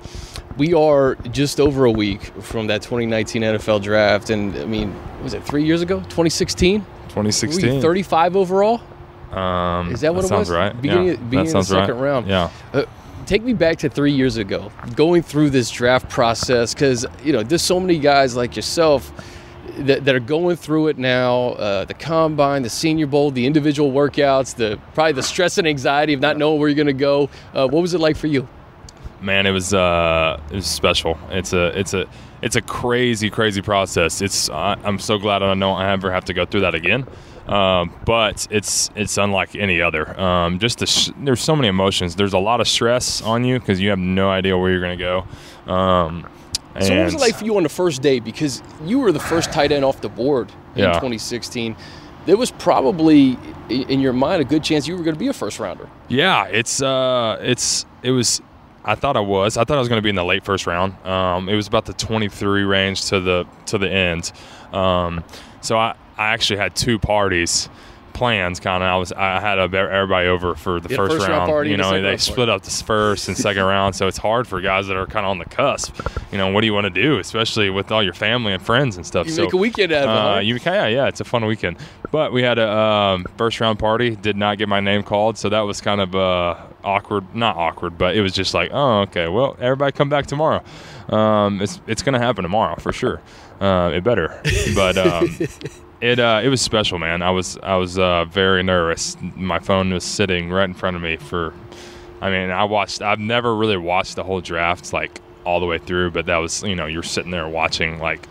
We 0.56 0.74
are 0.74 1.14
just 1.30 1.60
over 1.60 1.84
a 1.84 1.90
week 1.92 2.22
from 2.42 2.66
that 2.66 2.82
2019 2.82 3.42
NFL 3.42 3.82
draft, 3.82 4.30
and 4.30 4.56
I 4.56 4.64
mean, 4.64 4.94
was 5.22 5.34
it 5.34 5.44
three 5.44 5.64
years 5.64 5.82
ago? 5.82 5.98
2016. 6.00 6.80
2016. 7.08 7.76
Were 7.76 7.80
35 7.80 8.36
overall? 8.36 8.80
Um, 9.32 9.92
Is 9.92 10.00
that 10.00 10.14
what 10.14 10.24
it 10.24 10.28
sounds 10.28 10.48
was? 10.48 10.50
right? 10.56 10.80
Beginning 10.80 11.06
yeah, 11.08 11.16
beginning 11.16 11.52
that 11.52 11.58
of 11.58 11.68
the 11.68 11.74
second 11.74 11.96
right. 11.96 12.02
round. 12.02 12.26
Yeah. 12.26 12.50
Uh, 12.72 12.84
take 13.28 13.42
me 13.42 13.52
back 13.52 13.76
to 13.76 13.90
three 13.90 14.12
years 14.12 14.38
ago, 14.38 14.72
going 14.96 15.22
through 15.22 15.50
this 15.50 15.70
draft 15.70 16.08
process, 16.08 16.72
because 16.72 17.06
you 17.22 17.32
know 17.32 17.42
there's 17.42 17.62
so 17.62 17.78
many 17.78 17.98
guys 17.98 18.34
like 18.34 18.56
yourself 18.56 19.12
that, 19.80 20.04
that 20.06 20.14
are 20.14 20.20
going 20.20 20.56
through 20.56 20.88
it 20.88 20.96
now. 20.98 21.50
Uh, 21.50 21.84
the 21.84 21.94
combine, 21.94 22.62
the 22.62 22.70
Senior 22.70 23.06
Bowl, 23.06 23.30
the 23.30 23.46
individual 23.46 23.92
workouts, 23.92 24.56
the 24.56 24.80
probably 24.94 25.12
the 25.12 25.22
stress 25.22 25.58
and 25.58 25.68
anxiety 25.68 26.14
of 26.14 26.20
not 26.20 26.38
knowing 26.38 26.58
where 26.58 26.68
you're 26.68 26.76
going 26.76 26.86
to 26.86 26.92
go. 26.92 27.28
Uh, 27.52 27.68
what 27.68 27.82
was 27.82 27.92
it 27.94 28.00
like 28.00 28.16
for 28.16 28.26
you? 28.26 28.48
man 29.20 29.46
it 29.46 29.50
was 29.50 29.74
uh 29.74 30.40
it 30.50 30.54
was 30.54 30.66
special 30.66 31.18
it's 31.30 31.52
a 31.52 31.76
it's 31.78 31.92
a 31.92 32.06
it's 32.40 32.54
a 32.54 32.62
crazy 32.62 33.28
crazy 33.28 33.60
process 33.60 34.22
it's 34.22 34.48
uh, 34.50 34.76
i'm 34.84 34.98
so 34.98 35.18
glad 35.18 35.42
i 35.42 35.54
don't 35.54 35.82
ever 35.82 36.12
have 36.12 36.24
to 36.24 36.32
go 36.32 36.46
through 36.46 36.60
that 36.60 36.74
again 36.74 37.04
um, 37.48 37.92
but 38.04 38.46
it's 38.50 38.90
it's 38.94 39.16
unlike 39.16 39.54
any 39.56 39.80
other 39.80 40.18
um, 40.20 40.58
just 40.58 40.78
the 40.78 40.86
sh- 40.86 41.10
there's 41.18 41.40
so 41.40 41.56
many 41.56 41.68
emotions 41.68 42.14
there's 42.16 42.34
a 42.34 42.38
lot 42.38 42.60
of 42.60 42.68
stress 42.68 43.22
on 43.22 43.44
you 43.44 43.58
because 43.58 43.80
you 43.80 43.90
have 43.90 43.98
no 43.98 44.28
idea 44.30 44.56
where 44.56 44.70
you're 44.70 44.80
going 44.80 44.98
to 44.98 45.04
go 45.66 45.72
um, 45.72 46.26
So 46.80 46.94
what 46.96 47.04
was 47.06 47.14
it 47.14 47.20
like 47.20 47.36
for 47.36 47.44
you 47.44 47.56
on 47.56 47.62
the 47.64 47.68
first 47.68 48.02
day? 48.02 48.20
Because 48.20 48.62
you 48.84 49.00
were 49.00 49.10
the 49.12 49.18
first 49.20 49.50
tight 49.52 49.72
end 49.72 49.84
off 49.84 50.00
the 50.00 50.08
board 50.08 50.50
in 50.76 50.82
Yeah. 50.82 50.92
2016. 50.92 51.74
There 52.26 52.36
was 52.36 52.50
probably 52.52 53.36
in 53.68 54.00
your 54.00 54.12
mind 54.12 54.42
a 54.42 54.44
good 54.44 54.62
chance 54.62 54.86
you 54.86 54.96
were 54.96 55.02
going 55.02 55.14
to 55.16 55.18
be 55.18 55.28
a 55.28 55.32
first 55.32 55.58
rounder. 55.58 55.88
Yeah, 56.08 56.44
it's 56.44 56.80
uh, 56.82 57.38
it's 57.40 57.84
it 58.02 58.10
was. 58.12 58.40
I 58.84 58.94
thought 58.94 59.16
I 59.16 59.20
was. 59.20 59.56
I 59.56 59.64
thought 59.64 59.76
I 59.76 59.80
was 59.80 59.88
going 59.88 59.98
to 59.98 60.02
be 60.02 60.10
in 60.10 60.14
the 60.14 60.24
late 60.24 60.44
first 60.44 60.66
round. 60.66 60.94
Um, 61.06 61.48
it 61.48 61.54
was 61.56 61.66
about 61.66 61.84
the 61.86 61.94
23 61.94 62.62
range 62.64 63.06
to 63.06 63.18
the 63.20 63.46
to 63.66 63.78
the 63.78 63.90
end. 63.90 64.30
Um, 64.72 65.24
so 65.62 65.78
I 65.78 65.94
I 66.18 66.28
actually 66.28 66.58
had 66.58 66.74
two 66.74 66.98
parties 66.98 67.68
plans 68.14 68.58
kind 68.58 68.82
of 68.82 68.88
I 68.88 68.96
was 68.96 69.12
I 69.12 69.38
had 69.38 69.58
a, 69.58 69.62
everybody 69.78 70.26
over 70.26 70.56
for 70.56 70.80
the 70.80 70.92
a 70.92 70.96
first, 70.96 71.12
first 71.12 71.28
round 71.28 71.52
round. 71.52 71.68
you 71.68 71.76
know 71.76 71.90
second 71.90 72.04
they 72.04 72.16
split 72.16 72.48
up 72.48 72.62
the 72.62 72.70
first 72.70 73.28
and 73.28 73.36
second 73.36 73.62
round 73.74 73.94
so 73.94 74.08
it's 74.08 74.18
hard 74.18 74.48
for 74.48 74.60
guys 74.60 74.88
that 74.88 74.96
are 74.96 75.06
kind 75.06 75.24
of 75.24 75.30
on 75.30 75.38
the 75.38 75.44
cusp 75.44 75.96
you 76.32 76.38
know 76.38 76.50
what 76.50 76.62
do 76.62 76.66
you 76.66 76.74
want 76.74 76.82
to 76.82 76.90
do 76.90 77.20
especially 77.20 77.70
with 77.70 77.92
all 77.92 78.02
your 78.02 78.12
family 78.12 78.52
and 78.52 78.60
friends 78.60 78.96
and 78.96 79.06
stuff 79.06 79.26
You 79.28 79.32
so 79.32 79.42
make 79.44 79.52
a 79.52 79.56
weekend 79.56 79.92
out 79.92 80.08
of 80.08 80.10
it. 80.10 80.36
uh, 80.36 80.40
you 80.40 80.58
yeah, 80.64 80.86
yeah, 80.88 81.06
it's 81.06 81.20
a 81.20 81.24
fun 81.24 81.44
weekend. 81.46 81.76
But 82.10 82.32
we 82.32 82.42
had 82.42 82.58
a 82.58 82.68
um, 82.68 83.26
first 83.36 83.60
round 83.60 83.78
party. 83.78 84.16
Did 84.16 84.36
not 84.36 84.58
get 84.58 84.68
my 84.68 84.80
name 84.80 85.02
called, 85.02 85.38
so 85.38 85.48
that 85.48 85.60
was 85.60 85.80
kind 85.80 86.00
of 86.00 86.14
uh, 86.14 86.56
awkward. 86.84 87.34
Not 87.34 87.56
awkward, 87.56 87.98
but 87.98 88.16
it 88.16 88.22
was 88.22 88.32
just 88.32 88.54
like, 88.54 88.70
oh, 88.72 89.00
okay. 89.02 89.28
Well, 89.28 89.56
everybody 89.60 89.92
come 89.92 90.08
back 90.08 90.26
tomorrow. 90.26 90.62
Um, 91.08 91.60
it's 91.60 91.80
it's 91.86 92.02
gonna 92.02 92.18
happen 92.18 92.42
tomorrow 92.42 92.76
for 92.76 92.92
sure. 92.92 93.20
Uh, 93.60 93.92
it 93.94 94.04
better. 94.04 94.40
But 94.74 94.96
um, 94.98 95.38
it 96.00 96.18
uh, 96.18 96.40
it 96.42 96.48
was 96.48 96.60
special, 96.60 96.98
man. 96.98 97.22
I 97.22 97.30
was 97.30 97.58
I 97.62 97.76
was 97.76 97.98
uh, 97.98 98.24
very 98.26 98.62
nervous. 98.62 99.16
My 99.36 99.58
phone 99.58 99.92
was 99.92 100.04
sitting 100.04 100.50
right 100.50 100.64
in 100.68 100.74
front 100.74 100.96
of 100.96 101.02
me 101.02 101.16
for. 101.16 101.52
I 102.20 102.30
mean, 102.30 102.50
I 102.50 102.64
watched. 102.64 103.00
I've 103.02 103.20
never 103.20 103.54
really 103.54 103.76
watched 103.76 104.16
the 104.16 104.24
whole 104.24 104.40
draft 104.40 104.92
like 104.92 105.20
all 105.44 105.60
the 105.60 105.66
way 105.66 105.78
through, 105.78 106.10
but 106.10 106.26
that 106.26 106.38
was 106.38 106.62
you 106.62 106.74
know 106.74 106.86
you're 106.86 107.02
sitting 107.02 107.30
there 107.30 107.48
watching 107.48 107.98
like 108.00 108.28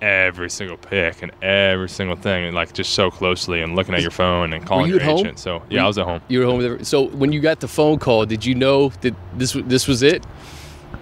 every 0.00 0.48
single 0.50 0.76
pick 0.76 1.22
and 1.22 1.30
every 1.42 1.88
single 1.88 2.16
thing, 2.16 2.44
and 2.46 2.54
like 2.54 2.72
just 2.72 2.94
so 2.94 3.10
closely 3.10 3.60
and 3.62 3.76
looking 3.76 3.94
at 3.94 4.00
your 4.02 4.10
phone 4.10 4.52
and 4.52 4.64
calling 4.66 4.86
you 4.86 4.94
your 4.94 5.02
at 5.02 5.06
home? 5.08 5.18
agent. 5.20 5.38
So 5.38 5.62
yeah, 5.70 5.84
I 5.84 5.86
was 5.86 5.98
at 5.98 6.06
home. 6.06 6.20
You 6.28 6.40
were 6.40 6.46
home 6.46 6.56
with 6.58 6.66
every- 6.66 6.84
so 6.84 7.08
when 7.08 7.32
you 7.32 7.40
got 7.40 7.60
the 7.60 7.68
phone 7.68 7.98
call, 7.98 8.24
did 8.26 8.44
you 8.44 8.54
know 8.54 8.88
that 9.02 9.14
this 9.34 9.52
this 9.52 9.86
was 9.86 10.02
it? 10.02 10.24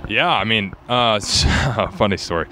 Yeah, 0.08 0.28
I 0.28 0.44
mean, 0.44 0.72
uh, 0.88 1.20
funny 1.92 2.16
story. 2.16 2.46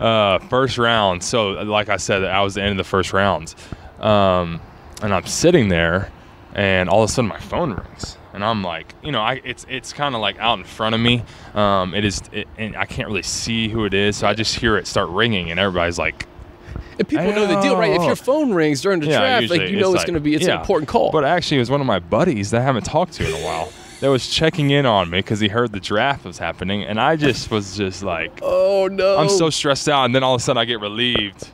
Uh, 0.00 0.38
first 0.38 0.78
round. 0.78 1.22
So, 1.24 1.50
like 1.50 1.88
I 1.88 1.96
said, 1.96 2.24
I 2.24 2.42
was 2.42 2.54
the 2.54 2.62
end 2.62 2.72
of 2.72 2.76
the 2.76 2.84
first 2.84 3.12
round, 3.12 3.54
um, 4.00 4.60
and 5.02 5.12
I'm 5.12 5.26
sitting 5.26 5.68
there, 5.68 6.10
and 6.54 6.88
all 6.88 7.02
of 7.02 7.10
a 7.10 7.12
sudden 7.12 7.28
my 7.28 7.40
phone 7.40 7.72
rings, 7.72 8.16
and 8.32 8.44
I'm 8.44 8.62
like, 8.62 8.94
you 9.02 9.10
know, 9.10 9.20
I 9.20 9.40
it's 9.44 9.66
it's 9.68 9.92
kind 9.92 10.14
of 10.14 10.20
like 10.20 10.38
out 10.38 10.58
in 10.58 10.64
front 10.64 10.94
of 10.94 11.00
me. 11.00 11.24
Um, 11.54 11.94
it 11.94 12.04
is, 12.04 12.20
it, 12.32 12.46
and 12.56 12.76
I 12.76 12.84
can't 12.86 13.08
really 13.08 13.22
see 13.22 13.68
who 13.68 13.84
it 13.86 13.94
is, 13.94 14.16
so 14.16 14.28
I 14.28 14.34
just 14.34 14.54
hear 14.54 14.76
it 14.76 14.86
start 14.86 15.08
ringing, 15.08 15.50
and 15.50 15.58
everybody's 15.58 15.98
like, 15.98 16.26
And 16.98 17.08
people 17.08 17.32
know 17.32 17.46
the 17.48 17.60
deal, 17.60 17.76
right? 17.76 17.92
If 17.92 18.02
your 18.04 18.14
phone 18.16 18.54
rings 18.54 18.80
during 18.80 19.00
the 19.00 19.06
Yeah, 19.08 19.18
draft, 19.40 19.50
like 19.50 19.68
you 19.70 19.80
know 19.80 19.88
it's, 19.90 19.96
like- 19.98 20.06
going 20.06 20.14
to 20.14 20.20
be 20.20 20.34
it's 20.36 20.46
an 20.46 20.52
important 20.60 20.88
call. 20.88 21.10
But 21.10 21.24
actually, 21.24 21.56
it 21.56 21.60
was 21.60 21.70
one 21.70 21.80
of 21.80 21.86
my 21.88 21.98
buddies 21.98 22.52
that 22.52 22.60
I 22.60 22.64
haven't 22.64 22.84
talked 22.84 23.14
to 23.14 23.26
in 23.26 23.42
a 23.42 23.44
while 23.44 23.68
that 24.00 24.08
was 24.08 24.28
checking 24.28 24.70
in 24.70 24.86
on 24.86 25.10
me 25.10 25.18
because 25.18 25.40
he 25.40 25.48
heard 25.48 25.72
the 25.72 25.80
draft 25.80 26.24
was 26.24 26.38
happening, 26.38 26.84
and 26.84 27.00
I 27.00 27.16
just 27.16 27.50
was 27.50 27.76
just 27.76 28.02
like, 28.02 28.40
oh 28.42 28.88
no! 28.90 29.18
I'm 29.18 29.28
so 29.28 29.50
stressed 29.50 29.88
out, 29.88 30.04
and 30.04 30.14
then 30.14 30.22
all 30.22 30.34
of 30.34 30.40
a 30.40 30.44
sudden 30.44 30.58
I 30.58 30.64
get 30.64 30.80
relieved 30.80 31.48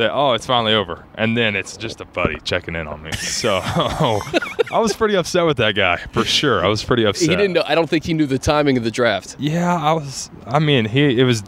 that 0.00 0.12
oh, 0.12 0.32
it's 0.32 0.46
finally 0.46 0.74
over, 0.74 1.04
and 1.14 1.36
then 1.36 1.54
it's 1.54 1.76
just 1.76 2.00
a 2.00 2.04
buddy 2.04 2.38
checking 2.40 2.74
in 2.74 2.88
on 2.88 3.02
me. 3.02 3.12
So 3.12 3.60
I 3.64 4.78
was 4.78 4.92
pretty 4.94 5.14
upset 5.14 5.46
with 5.46 5.58
that 5.58 5.74
guy 5.74 5.96
for 6.12 6.24
sure. 6.24 6.64
I 6.64 6.68
was 6.68 6.82
pretty 6.82 7.04
upset. 7.04 7.28
He 7.28 7.36
didn't 7.36 7.52
know. 7.52 7.62
I 7.66 7.74
don't 7.74 7.88
think 7.88 8.04
he 8.04 8.14
knew 8.14 8.26
the 8.26 8.38
timing 8.38 8.76
of 8.76 8.84
the 8.84 8.90
draft. 8.90 9.36
Yeah, 9.38 9.74
I 9.74 9.92
was. 9.92 10.30
I 10.46 10.58
mean, 10.58 10.86
he 10.86 11.20
it 11.20 11.24
was 11.24 11.42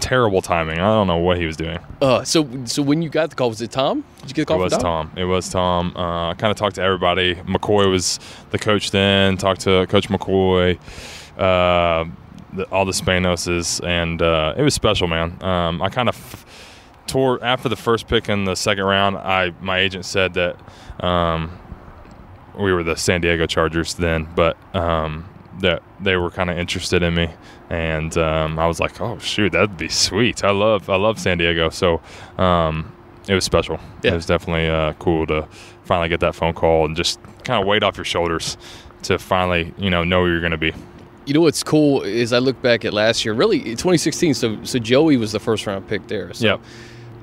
terrible 0.00 0.42
timing. 0.42 0.78
I 0.78 0.86
don't 0.86 1.06
know 1.06 1.18
what 1.18 1.38
he 1.38 1.46
was 1.46 1.56
doing. 1.56 1.78
Uh, 2.02 2.24
so 2.24 2.48
so 2.64 2.82
when 2.82 3.02
you 3.02 3.08
got 3.08 3.30
the 3.30 3.36
call, 3.36 3.50
was 3.50 3.60
it 3.60 3.70
Tom? 3.70 4.04
Did 4.22 4.30
you 4.30 4.34
get 4.34 4.42
the 4.42 4.54
call? 4.54 4.60
It 4.60 4.64
was 4.64 4.76
Tom? 4.78 5.12
It 5.16 5.24
was 5.24 5.48
Tom. 5.48 5.92
Uh, 5.96 6.30
I 6.30 6.34
kind 6.34 6.50
of 6.50 6.56
talked 6.56 6.76
to 6.76 6.82
everybody. 6.82 7.36
McCoy 7.36 7.90
was 7.90 8.18
the 8.50 8.58
coach 8.58 8.90
then. 8.90 9.36
Talked 9.36 9.60
to 9.62 9.86
Coach 9.86 10.08
McCoy. 10.08 10.78
Uh, 11.38 12.06
the, 12.52 12.64
all 12.64 12.84
the 12.84 12.92
Spanoses, 12.92 13.84
and 13.86 14.22
uh, 14.22 14.54
it 14.56 14.62
was 14.62 14.74
special, 14.74 15.06
man. 15.06 15.36
Um, 15.42 15.82
I 15.82 15.88
kind 15.90 16.08
of 16.08 16.16
f- 16.16 16.46
toward 17.08 17.42
after 17.42 17.68
the 17.68 17.76
first 17.76 18.06
pick 18.06 18.28
in 18.28 18.44
the 18.44 18.54
second 18.54 18.84
round. 18.84 19.16
I 19.16 19.52
my 19.60 19.78
agent 19.78 20.04
said 20.04 20.34
that 20.34 20.56
um, 21.04 21.58
we 22.58 22.72
were 22.72 22.82
the 22.84 22.96
San 22.96 23.20
Diego 23.20 23.46
Chargers 23.46 23.94
then, 23.94 24.28
but 24.36 24.56
um, 24.74 25.28
that 25.60 25.82
they 26.00 26.16
were 26.16 26.30
kind 26.30 26.50
of 26.50 26.58
interested 26.58 27.02
in 27.02 27.14
me, 27.14 27.28
and 27.70 28.16
um, 28.16 28.58
I 28.58 28.66
was 28.66 28.78
like, 28.80 29.00
oh 29.00 29.18
shoot, 29.18 29.52
that'd 29.52 29.76
be 29.76 29.88
sweet. 29.88 30.44
I 30.44 30.50
love 30.50 30.88
I 30.88 30.96
love 30.96 31.18
San 31.18 31.38
Diego, 31.38 31.70
so 31.70 32.00
um, 32.36 32.92
it 33.26 33.34
was 33.34 33.44
special. 33.44 33.80
Yeah. 34.02 34.12
It 34.12 34.14
was 34.14 34.26
definitely 34.26 34.68
uh, 34.68 34.92
cool 34.94 35.26
to 35.26 35.48
finally 35.84 36.08
get 36.08 36.20
that 36.20 36.34
phone 36.34 36.52
call 36.52 36.84
and 36.84 36.96
just 36.96 37.18
kind 37.44 37.60
of 37.60 37.66
weight 37.66 37.82
off 37.82 37.96
your 37.96 38.04
shoulders 38.04 38.56
to 39.02 39.18
finally 39.18 39.72
you 39.78 39.90
know 39.90 40.04
know 40.04 40.20
where 40.20 40.30
you're 40.30 40.40
going 40.40 40.52
to 40.52 40.58
be. 40.58 40.72
You 41.26 41.34
know 41.34 41.42
what's 41.42 41.62
cool 41.62 42.02
is 42.02 42.32
I 42.32 42.38
look 42.38 42.60
back 42.62 42.86
at 42.86 42.94
last 42.94 43.24
year, 43.24 43.34
really 43.34 43.60
2016. 43.60 44.34
So 44.34 44.64
so 44.64 44.78
Joey 44.78 45.16
was 45.16 45.32
the 45.32 45.40
first 45.40 45.66
round 45.66 45.86
pick 45.88 46.06
there. 46.08 46.32
So 46.32 46.46
Yep. 46.46 46.60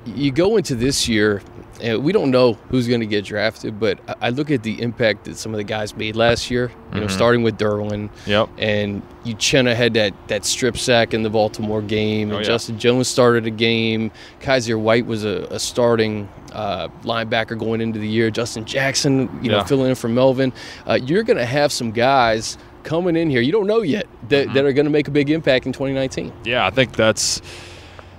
You 0.06 0.30
go 0.30 0.56
into 0.56 0.74
this 0.74 1.08
year, 1.08 1.42
and 1.82 2.02
we 2.04 2.12
don't 2.12 2.30
know 2.30 2.54
who's 2.70 2.86
going 2.86 3.00
to 3.00 3.06
get 3.06 3.24
drafted, 3.24 3.80
but 3.80 3.98
I- 4.22 4.30
look 4.30 4.50
at 4.50 4.62
the 4.62 4.80
impact 4.80 5.24
that 5.24 5.36
some 5.36 5.52
of 5.52 5.58
the 5.58 5.64
guys 5.64 5.96
made 5.96 6.14
last 6.16 6.50
year. 6.50 6.70
You 6.94 7.00
know, 7.00 7.06
starting 7.08 7.42
with 7.42 7.58
Derwin, 7.58 8.08
Yep. 8.26 8.48
and 8.58 9.02
Uchenna 9.24 9.74
had 9.74 9.94
that 9.94 10.14
that 10.28 10.44
strip 10.44 10.78
sack 10.78 11.12
in 11.12 11.22
the 11.22 11.30
Baltimore 11.30 11.82
game, 11.82 12.28
and 12.28 12.36
Oh, 12.36 12.38
yeah. 12.38 12.44
Justin 12.44 12.78
Jones 12.78 13.08
started 13.08 13.46
a 13.46 13.50
game. 13.50 14.10
Kyzir 14.40 14.78
White 14.80 15.06
was 15.06 15.24
a, 15.24 15.46
a 15.50 15.58
starting 15.58 16.28
uh, 16.52 16.88
linebacker 17.02 17.58
going 17.58 17.80
into 17.80 17.98
the 17.98 18.08
year. 18.08 18.30
Justin 18.30 18.64
Jackson, 18.64 19.28
you 19.42 19.50
know, 19.50 19.58
Yeah. 19.58 19.64
filling 19.64 19.90
in 19.90 19.94
for 19.96 20.08
Melvin. 20.08 20.52
Uh, 20.86 20.98
you're 21.04 21.22
going 21.24 21.36
to 21.36 21.44
have 21.44 21.70
some 21.72 21.90
guys 21.90 22.56
coming 22.84 23.16
in 23.16 23.28
here 23.28 23.40
you 23.40 23.50
don't 23.50 23.66
know 23.66 23.82
yet 23.82 24.06
that, 24.28 24.44
Mm-hmm. 24.46 24.54
that 24.54 24.64
are 24.64 24.72
going 24.72 24.84
to 24.86 24.92
make 24.92 25.08
a 25.08 25.10
big 25.10 25.28
impact 25.28 25.66
in 25.66 25.72
2019. 25.72 26.32
Yeah, 26.44 26.64
I 26.64 26.70
think 26.70 26.92
that's 26.92 27.42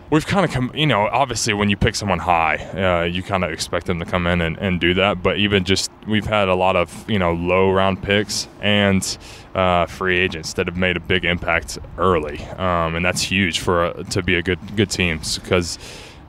we've 0.10 0.26
kind 0.26 0.46
of 0.46 0.52
come. 0.52 0.72
You 0.74 0.88
know, 0.88 1.08
obviously 1.08 1.54
when 1.54 1.70
you 1.70 1.78
pick 1.78 1.96
someone 1.96 2.20
high, 2.20 2.56
uh, 2.56 3.04
you 3.06 3.24
kind 3.24 3.44
of 3.44 3.52
expect 3.52 3.86
them 3.86 4.00
to 4.00 4.06
come 4.06 4.28
in 4.28 4.42
and, 4.42 4.58
and 4.58 4.80
do 4.80 4.94
that. 4.96 5.22
But 5.22 5.38
even 5.38 5.64
just 5.64 5.92
we've 6.08 6.26
had 6.26 6.48
a 6.48 6.56
lot 6.56 6.76
of 6.76 7.10
you 7.10 7.20
know 7.20 7.34
low 7.34 7.72
round 7.72 8.02
picks 8.02 8.48
and 8.62 9.18
uh, 9.56 9.86
free 9.86 10.18
agents 10.18 10.54
that 10.54 10.68
have 10.68 10.78
made 10.78 10.98
a 10.98 11.02
big 11.02 11.26
impact 11.26 11.80
early, 11.98 12.40
um, 12.58 12.96
and 12.96 13.06
that's 13.06 13.22
huge 13.22 13.60
for 13.60 13.86
a, 13.86 14.04
to 14.06 14.22
be 14.22 14.36
a 14.36 14.42
good 14.42 14.76
good 14.76 14.90
team 14.90 15.20
because 15.36 15.78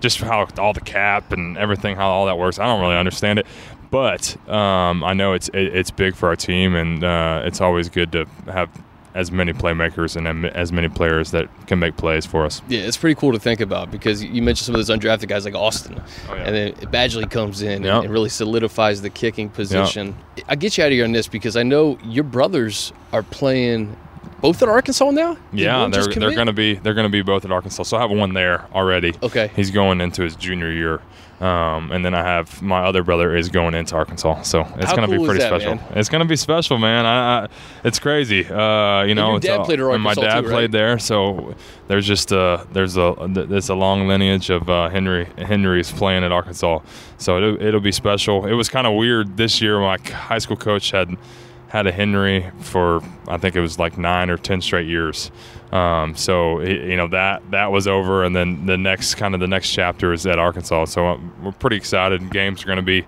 just 0.00 0.20
how 0.20 0.47
all 0.58 0.73
the 0.73 0.80
cap 0.80 1.32
and 1.32 1.58
everything 1.58 1.97
how 1.97 2.08
all 2.08 2.26
that 2.26 2.38
works. 2.38 2.58
I 2.58 2.66
don't 2.66 2.80
really 2.80 2.97
understand 2.97 3.38
it. 3.38 3.47
But 3.90 4.37
um, 4.49 5.02
I 5.02 5.14
know 5.14 5.32
it's 5.32 5.49
it, 5.49 5.75
it's 5.75 5.90
big 5.90 6.14
for 6.14 6.28
our 6.28 6.37
team, 6.37 6.75
and 6.75 7.02
uh, 7.02 7.42
it's 7.44 7.61
always 7.61 7.88
good 7.88 8.12
to 8.12 8.26
have 8.47 8.68
as 9.15 9.33
many 9.33 9.53
playmakers 9.53 10.17
and 10.17 10.47
as 10.47 10.71
many 10.73 10.88
players 10.88 11.31
that 11.33 11.49
can 11.67 11.79
make 11.79 11.97
plays 11.97 12.27
for 12.27 12.45
us. 12.45 12.62
Yeah, 12.69 12.81
it's 12.81 12.97
pretty 12.97 13.15
cool 13.19 13.33
to 13.33 13.38
think 13.38 13.61
about 13.61 13.91
because 13.91 14.23
you 14.23 14.43
mentioned 14.43 14.67
some 14.67 14.75
of 14.75 14.87
those 14.87 14.97
undrafted 14.97 15.29
guys 15.29 15.45
like 15.45 15.55
Austin, 15.55 16.00
Oh, 16.29 16.35
yeah. 16.35 16.43
and 16.43 16.55
then 16.55 16.73
Badgley 16.93 17.31
comes 17.31 17.62
in 17.62 17.85
and 17.85 18.11
really 18.11 18.29
solidifies 18.29 19.03
the 19.03 19.11
kicking 19.11 19.49
position. 19.49 20.15
I 20.49 20.55
get 20.57 20.77
you 20.79 20.85
out 20.85 20.88
of 20.88 20.93
here 20.93 21.05
on 21.05 21.12
this 21.12 21.27
because 21.29 21.57
I 21.57 21.62
know 21.62 21.99
your 22.05 22.25
brothers 22.25 22.93
are 23.12 23.23
playing 23.23 23.97
both 24.41 24.63
at 24.63 24.69
Arkansas 24.69 25.11
now. 25.11 25.35
Did 25.51 25.61
Yeah, 25.61 25.89
they're 25.89 26.07
they're 26.07 26.35
going 26.35 26.47
to 26.47 26.53
be 26.53 26.75
they're 26.75 26.95
going 26.95 27.07
to 27.07 27.11
be 27.13 27.23
both 27.23 27.45
at 27.45 27.53
Arkansas. 27.53 27.85
So 27.85 27.97
I 27.97 28.01
have 28.01 28.11
one 28.11 28.35
there 28.35 28.67
already. 28.75 29.15
Okay. 29.23 29.51
He's 29.57 29.71
going 29.71 30.01
into 30.01 30.23
his 30.23 30.37
junior 30.37 30.71
year. 30.71 31.01
Um, 31.41 31.93
and 31.93 32.05
then 32.05 32.15
I 32.15 32.25
have 32.25 32.61
my 32.63 32.83
other 32.83 33.05
brother 33.05 33.37
is 33.37 33.49
going 33.49 33.75
into 33.75 33.95
Arkansas, 33.95 34.43
so 34.43 34.63
it's 34.77 34.87
How 34.87 34.97
going 34.97 35.09
to 35.09 35.17
cool 35.17 35.25
be 35.25 35.29
pretty 35.29 35.39
that, 35.39 35.47
special. 35.61 35.77
man? 35.77 35.85
It's 35.95 36.09
going 36.09 36.19
to 36.19 36.27
be 36.29 36.35
special, 36.35 36.79
man. 36.79 37.07
I, 37.07 37.45
I, 37.45 37.49
it's 37.85 38.01
crazy. 38.01 38.45
Uh, 38.45 39.05
you 39.05 39.15
know, 39.15 39.31
your 39.33 39.39
dad 39.39 39.59
all- 39.61 39.65
played 39.65 39.79
at 39.79 39.87
and 39.87 40.03
my 40.03 40.15
dad 40.15 40.41
too, 40.41 40.47
right? 40.49 40.53
played 40.53 40.73
there, 40.73 40.99
so 40.99 41.55
there's 41.87 42.09
just 42.09 42.33
a 42.33 42.67
there's 42.73 42.97
a 42.97 43.15
there's 43.29 43.69
a 43.69 43.77
long 43.77 44.09
lineage 44.09 44.51
of 44.51 44.69
uh, 44.69 44.89
Henry 44.89 45.29
Henry's 45.39 45.93
playing 45.93 46.25
at 46.25 46.33
Arkansas, 46.33 46.81
so 47.19 47.37
it'll, 47.37 47.63
it'll 47.63 47.81
be 47.81 47.93
special. 47.93 48.45
It 48.45 48.55
was 48.55 48.69
kind 48.69 48.89
of 48.89 48.95
weird 48.95 49.37
this 49.37 49.61
year. 49.63 49.79
My 49.79 49.97
high 50.11 50.39
school 50.39 50.57
coach 50.57 50.91
had 50.91 51.17
had 51.69 51.87
a 51.87 51.93
Henry 51.93 52.51
for 52.61 53.03
I 53.29 53.37
think 53.37 53.55
it 53.55 53.61
was 53.61 53.79
like 53.79 53.99
nine 53.99 54.31
or 54.31 54.39
ten 54.39 54.61
straight 54.61 54.87
years. 54.87 55.31
Um, 55.71 56.17
so 56.17 56.61
you 56.61 56.97
know 56.97 57.09
that 57.09 57.43
that 57.51 57.71
was 57.71 57.87
over, 57.87 58.25
and 58.25 58.35
then 58.35 58.65
the 58.65 58.79
next 58.79 59.17
kind 59.17 59.35
of 59.35 59.41
the 59.41 59.47
next 59.47 59.71
chapter 59.71 60.15
is 60.15 60.27
at 60.27 60.39
Arkansas. 60.39 60.87
So 60.87 61.21
we're 61.43 61.53
pretty 61.53 61.77
excited. 61.77 62.31
Games 62.31 62.63
are 62.63 62.67
going 62.67 62.77
to 62.77 62.83
be 62.83 63.05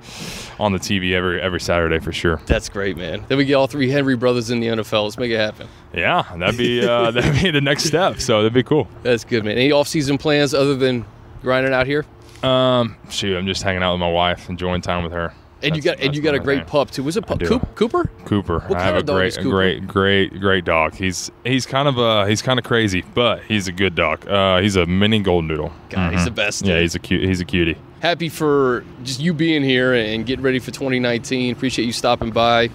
on 0.59 0.73
the 0.73 0.79
TV 0.79 1.13
every 1.15 1.41
every 1.41 1.61
Saturday 1.61 1.99
for 2.01 2.13
sure. 2.13 2.41
That's 2.45 2.69
great, 2.69 2.99
man. 2.99 3.25
Then 3.29 3.39
we 3.39 3.47
get 3.47 3.55
all 3.55 3.67
three 3.67 3.89
Henry 3.89 4.15
brothers 4.15 4.51
in 4.51 4.61
the 4.61 4.67
NFL. 4.67 5.05
Let's 5.05 5.17
make 5.19 5.31
it 5.31 5.39
happen. 5.39 5.69
Yeah, 5.95 6.23
that'd 6.37 6.59
be 6.59 6.87
uh, 6.87 7.11
that'd 7.13 7.43
be 7.43 7.51
the 7.51 7.63
next 7.63 7.85
step. 7.85 8.21
So 8.21 8.43
that'd 8.43 8.53
be 8.53 8.63
cool. 8.63 8.89
That's 9.03 9.25
good, 9.25 9.43
man. 9.45 9.57
Any 9.57 9.73
off-season 9.73 10.19
plans 10.19 10.53
other 10.53 10.77
than 10.77 11.07
grinding 11.41 11.73
out 11.73 11.87
here? 11.87 12.05
Um, 12.43 12.97
shoot, 13.09 13.37
I'm 13.37 13.47
just 13.47 13.63
hanging 13.63 13.83
out 13.83 13.93
with 13.93 14.01
my 14.01 14.11
wife, 14.11 14.49
enjoying 14.51 14.83
time 14.83 15.03
with 15.03 15.13
her. 15.13 15.33
And 15.63 15.77
you 15.77 15.83
got 15.83 16.01
and 16.01 16.15
you 16.17 16.23
got 16.23 16.35
a 16.35 16.39
great 16.39 16.67
pup 16.67 16.91
too. 16.91 17.03
Was 17.03 17.17
it 17.17 17.27
pup? 17.27 17.41
Coop, 17.41 17.75
Cooper? 17.75 18.11
Cooper. 18.25 18.61
What 18.61 18.79
I 18.79 18.83
have 18.83 18.97
a 18.97 19.03
great, 19.03 19.37
great, 19.37 19.87
great, 19.87 20.41
great 20.41 20.65
dog. 20.65 20.95
He's 20.95 21.31
he's 21.45 21.67
kind 21.67 21.87
of 21.87 21.99
a 21.99 22.29
he's 22.29 22.41
kind 22.43 22.59
of 22.59 22.65
crazy, 22.65 23.03
but 23.15 23.43
he's 23.43 23.69
a 23.69 23.73
good 23.73 23.95
dog. 23.95 24.27
Uh, 24.29 24.61
he's 24.61 24.77
a 24.77 24.87
mini 24.87 25.21
golden 25.21 25.49
doodle. 25.49 25.73
God, 25.91 26.13
he's 26.13 26.25
the 26.25 26.31
best. 26.31 26.65
Yeah, 26.65 26.81
he's 26.81 26.95
a 26.95 26.99
cute. 26.99 27.23
He's 27.25 27.41
a 27.41 27.45
cutie. 27.45 27.77
happy 28.01 28.29
for 28.31 28.85
just 29.05 29.21
you 29.21 29.35
being 29.35 29.63
here 29.63 29.93
and 29.95 30.25
getting 30.25 30.43
ready 30.45 30.59
for 30.59 30.71
2019. 30.71 31.53
Appreciate 31.55 31.85
you 31.85 31.93
stopping 31.93 32.31
by. 32.31 32.71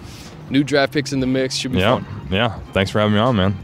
New 0.48 0.62
draft 0.62 0.92
picks 0.92 1.12
in 1.12 1.18
the 1.18 1.26
mix. 1.26 1.56
Should 1.56 1.72
be 1.72 1.78
Yeah, 1.78 1.98
fun. 2.00 2.28
yeah. 2.30 2.60
Thanks 2.72 2.92
for 2.92 3.00
having 3.00 3.14
me 3.14 3.18
on, 3.18 3.34
man. 3.34 3.56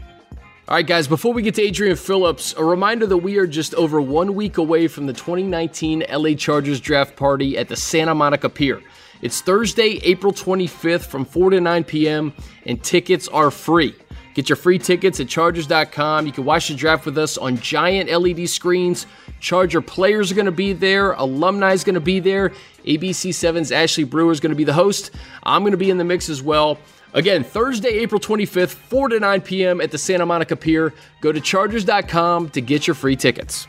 All 0.67 0.75
right, 0.75 0.85
guys, 0.87 1.07
before 1.07 1.33
we 1.33 1.41
get 1.43 1.55
to 1.55 1.61
Adrian 1.61 1.95
Phillips, 1.97 2.53
a 2.57 2.63
reminder 2.63 3.05
that 3.05 3.17
we 3.17 3.37
are 3.37 3.45
just 3.47 3.73
over 3.75 4.01
one 4.01 4.33
week 4.33 4.57
away 4.57 4.87
from 4.87 5.05
the 5.07 5.13
2019 5.13 6.05
LA 6.09 6.33
Chargers 6.35 6.79
draft 6.81 7.15
party 7.17 7.57
at 7.57 7.67
the 7.69 7.75
Santa 7.75 8.15
Monica 8.15 8.49
Pier. 8.49 8.81
It's 9.23 9.39
Thursday, 9.39 10.01
April 10.03 10.33
25th 10.33 11.05
from 11.05 11.23
4 11.23 11.51
to 11.51 11.61
9 11.61 11.85
p.m., 11.85 12.33
and 12.65 12.83
tickets 12.83 13.29
are 13.29 13.51
free. 13.51 13.95
Get 14.33 14.49
your 14.49 14.57
free 14.57 14.77
tickets 14.77 15.21
at 15.21 15.29
Chargers.com. 15.29 16.25
You 16.25 16.33
can 16.33 16.43
watch 16.43 16.67
the 16.67 16.75
draft 16.75 17.05
with 17.05 17.17
us 17.17 17.37
on 17.37 17.55
giant 17.55 18.09
LED 18.09 18.49
screens. 18.49 19.07
Charger 19.39 19.79
players 19.79 20.29
are 20.29 20.35
going 20.35 20.47
to 20.47 20.51
be 20.51 20.73
there. 20.73 21.13
Alumni 21.13 21.71
is 21.71 21.85
going 21.85 21.93
to 21.93 22.01
be 22.01 22.19
there. 22.19 22.51
ABC7's 22.83 23.71
Ashley 23.71 24.03
Brewer 24.03 24.33
is 24.33 24.41
going 24.41 24.49
to 24.49 24.57
be 24.57 24.65
the 24.65 24.73
host. 24.73 25.11
I'm 25.43 25.61
going 25.61 25.71
to 25.71 25.77
be 25.77 25.89
in 25.89 25.97
the 25.97 26.03
mix 26.03 26.27
as 26.27 26.43
well. 26.43 26.77
Again, 27.13 27.45
Thursday, 27.45 27.99
April 27.99 28.19
25th, 28.19 28.71
4 28.71 29.07
to 29.07 29.21
9 29.21 29.39
p.m. 29.39 29.79
at 29.79 29.91
the 29.91 29.97
Santa 29.97 30.25
Monica 30.25 30.57
Pier. 30.57 30.93
Go 31.21 31.31
to 31.31 31.39
Chargers.com 31.39 32.49
to 32.49 32.59
get 32.59 32.87
your 32.87 32.95
free 32.95 33.15
tickets. 33.15 33.67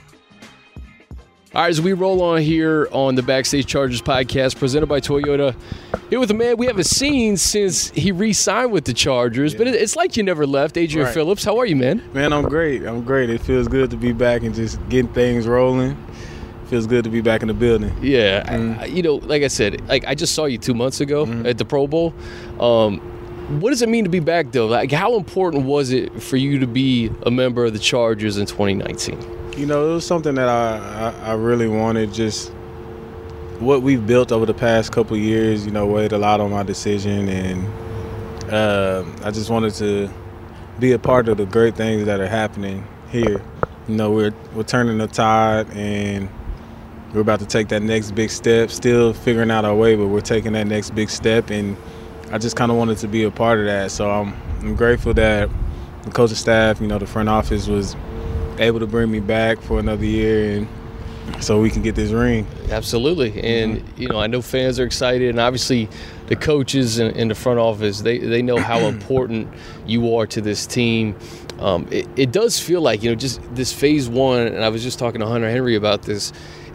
All 1.55 1.63
right, 1.63 1.71
as 1.71 1.81
we 1.81 1.93
roll 1.93 2.21
on 2.23 2.41
here 2.43 2.89
on 2.91 3.15
the 3.15 3.23
Backstage 3.23 3.67
Chargers 3.67 4.03
podcast 4.03 4.59
presented 4.59 4.87
by 4.87 5.01
Toyota, 5.01 5.55
here 6.11 6.19
with 6.19 6.31
a 6.33 6.35
man 6.35 6.57
we 6.57 6.67
haven't 6.67 6.85
seen 6.87 7.37
since 7.37 7.91
he 7.91 8.11
re 8.11 8.33
signed 8.33 8.73
with 8.73 8.85
the 8.87 8.93
Chargers, 8.93 9.55
but 9.55 9.69
it's 9.69 9.95
like 9.95 10.17
you 10.17 10.25
never 10.25 10.47
left. 10.49 10.77
Adrian 10.77 11.07
Right. 11.07 11.15
Phillips, 11.15 11.45
how 11.45 11.59
are 11.59 11.67
you, 11.67 11.77
man? 11.77 12.03
Man, 12.13 12.33
I'm 12.33 12.43
great. 12.49 12.83
I'm 12.85 13.05
great. 13.05 13.31
It 13.31 13.41
feels 13.41 13.69
good 13.69 13.89
to 13.91 13.97
be 13.97 14.13
back 14.13 14.43
and 14.43 14.53
just 14.53 14.81
getting 14.89 15.13
things 15.13 15.47
rolling. 15.47 15.97
Feels 16.71 16.89
good 16.89 17.05
to 17.05 17.11
be 17.11 17.21
back 17.21 17.43
in 17.43 17.49
the 17.49 17.55
building. 17.55 17.95
Yeah, 18.03 18.43
I- 18.49 18.83
I, 18.83 18.87
you 18.87 19.03
know, 19.03 19.17
like 19.17 19.45
I 19.45 19.49
said, 19.49 19.87
like 19.89 20.05
I 20.09 20.17
just 20.17 20.35
saw 20.35 20.47
you 20.47 20.59
two 20.59 20.75
months 20.75 21.01
ago 21.01 21.25
at 21.45 21.59
the 21.59 21.65
Pro 21.65 21.87
Bowl. 21.87 22.13
Um, 22.59 22.99
what 23.61 23.71
does 23.71 23.81
it 23.83 23.89
mean 23.89 24.03
to 24.05 24.11
be 24.11 24.21
back, 24.21 24.51
though? 24.51 24.67
Like, 24.67 24.91
how 24.91 25.15
important 25.17 25.67
was 25.67 25.91
it 25.93 26.21
for 26.21 26.37
you 26.37 26.59
to 26.59 26.67
be 26.67 27.13
a 27.25 27.31
member 27.31 27.65
of 27.65 27.75
the 27.75 27.79
Chargers 27.79 28.39
in 28.39 28.47
2019? 28.47 29.19
You 29.57 29.67
know, 29.67 29.91
it 29.91 29.95
was 29.95 30.07
something 30.07 30.35
that 30.35 30.49
I, 30.49 30.79
I, 30.79 31.31
I 31.31 31.33
really 31.35 31.69
wanted. 31.69 32.13
Just 32.13 32.51
what 33.61 33.83
we've 33.83 34.05
built 34.05 34.33
over 34.33 34.47
the 34.47 34.55
past 34.55 34.91
couple 34.91 35.17
years, 35.17 35.65
you 35.65 35.71
know, 35.71 35.87
weighed 35.87 36.11
a 36.11 36.19
lot 36.19 36.41
on 36.41 36.51
my 36.51 36.65
decision, 36.65 37.29
and 37.29 38.53
uh, 38.53 39.05
I 39.23 39.31
just 39.31 39.51
wanted 39.51 39.75
to 39.75 40.11
be 40.81 40.91
a 40.91 40.99
part 40.99 41.29
of 41.29 41.37
the 41.37 41.47
great 41.47 41.77
things 41.77 42.05
that 42.07 42.19
are 42.19 42.27
happening 42.27 42.85
here. 43.11 43.41
You 43.87 43.95
know, 43.95 44.11
we're 44.11 44.35
we're 44.55 44.65
turning 44.65 44.99
the 44.99 45.07
tide, 45.07 45.71
and 45.71 46.29
we're 47.13 47.21
about 47.21 47.39
to 47.39 47.47
take 47.47 47.69
that 47.69 47.83
next 47.83 48.11
big 48.11 48.31
step. 48.31 48.73
Still 48.73 49.13
figuring 49.13 49.53
out 49.53 49.65
our 49.65 49.77
way, 49.77 49.95
but 49.95 50.09
we're 50.09 50.21
taking 50.21 50.55
that 50.55 50.67
next 50.67 50.97
big 50.97 51.11
step, 51.11 51.51
and 51.51 51.77
I 52.33 52.39
just 52.39 52.57
kind 52.57 52.73
of 52.73 52.77
wanted 52.77 52.99
to 52.99 53.07
be 53.07 53.23
a 53.23 53.31
part 53.31 53.61
of 53.61 53.67
that. 53.67 53.93
So 53.93 54.11
I'm, 54.11 54.35
I'm 54.63 54.75
grateful 54.75 55.15
that 55.15 55.49
the 56.03 56.11
coaching 56.11 56.35
staff, 56.35 56.81
you 56.81 56.89
know, 56.89 56.99
the 56.99 57.07
front 57.07 57.29
office 57.29 57.69
was 57.69 57.95
able 58.59 58.81
to 58.81 58.87
bring 58.87 59.11
me 59.11 59.21
back 59.21 59.61
for 59.61 59.79
another 59.79 60.05
year, 60.05 60.59
and 60.59 60.69
so 61.41 61.61
we 61.61 61.71
can 61.71 61.83
get 61.83 61.95
this 61.95 62.11
ring. 62.11 62.47
Absolutely. 62.71 63.41
And, 63.43 63.83
you 63.97 64.09
know, 64.09 64.19
I 64.19 64.27
know 64.27 64.43
fans 64.43 64.79
are 64.79 64.85
excited. 64.85 65.31
And 65.31 65.41
obviously, 65.41 65.89
the 66.27 66.37
coaches 66.37 66.99
in, 66.99 67.15
in 67.17 67.29
the 67.29 67.35
front 67.35 67.59
office, 67.59 68.01
they, 68.01 68.19
they 68.19 68.43
know 68.43 68.59
how 68.59 68.79
important 68.89 69.49
you 69.87 70.17
are 70.17 70.27
to 70.29 70.41
this 70.41 70.67
team. 70.67 71.17
Um, 71.59 71.87
it, 71.91 72.07
it 72.17 72.33
does 72.33 72.59
feel 72.59 72.81
like, 72.81 73.03
you 73.03 73.11
know, 73.11 73.17
just 73.17 73.41
this 73.55 73.73
phase 73.73 74.09
one, 74.09 74.47
and 74.47 74.65
I 74.65 74.69
was 74.69 74.83
just 74.83 74.99
talking 74.99 75.21
to 75.21 75.27
Hunter 75.27 75.51
Henry 75.51 75.77
about 75.77 76.03
this 76.03 76.33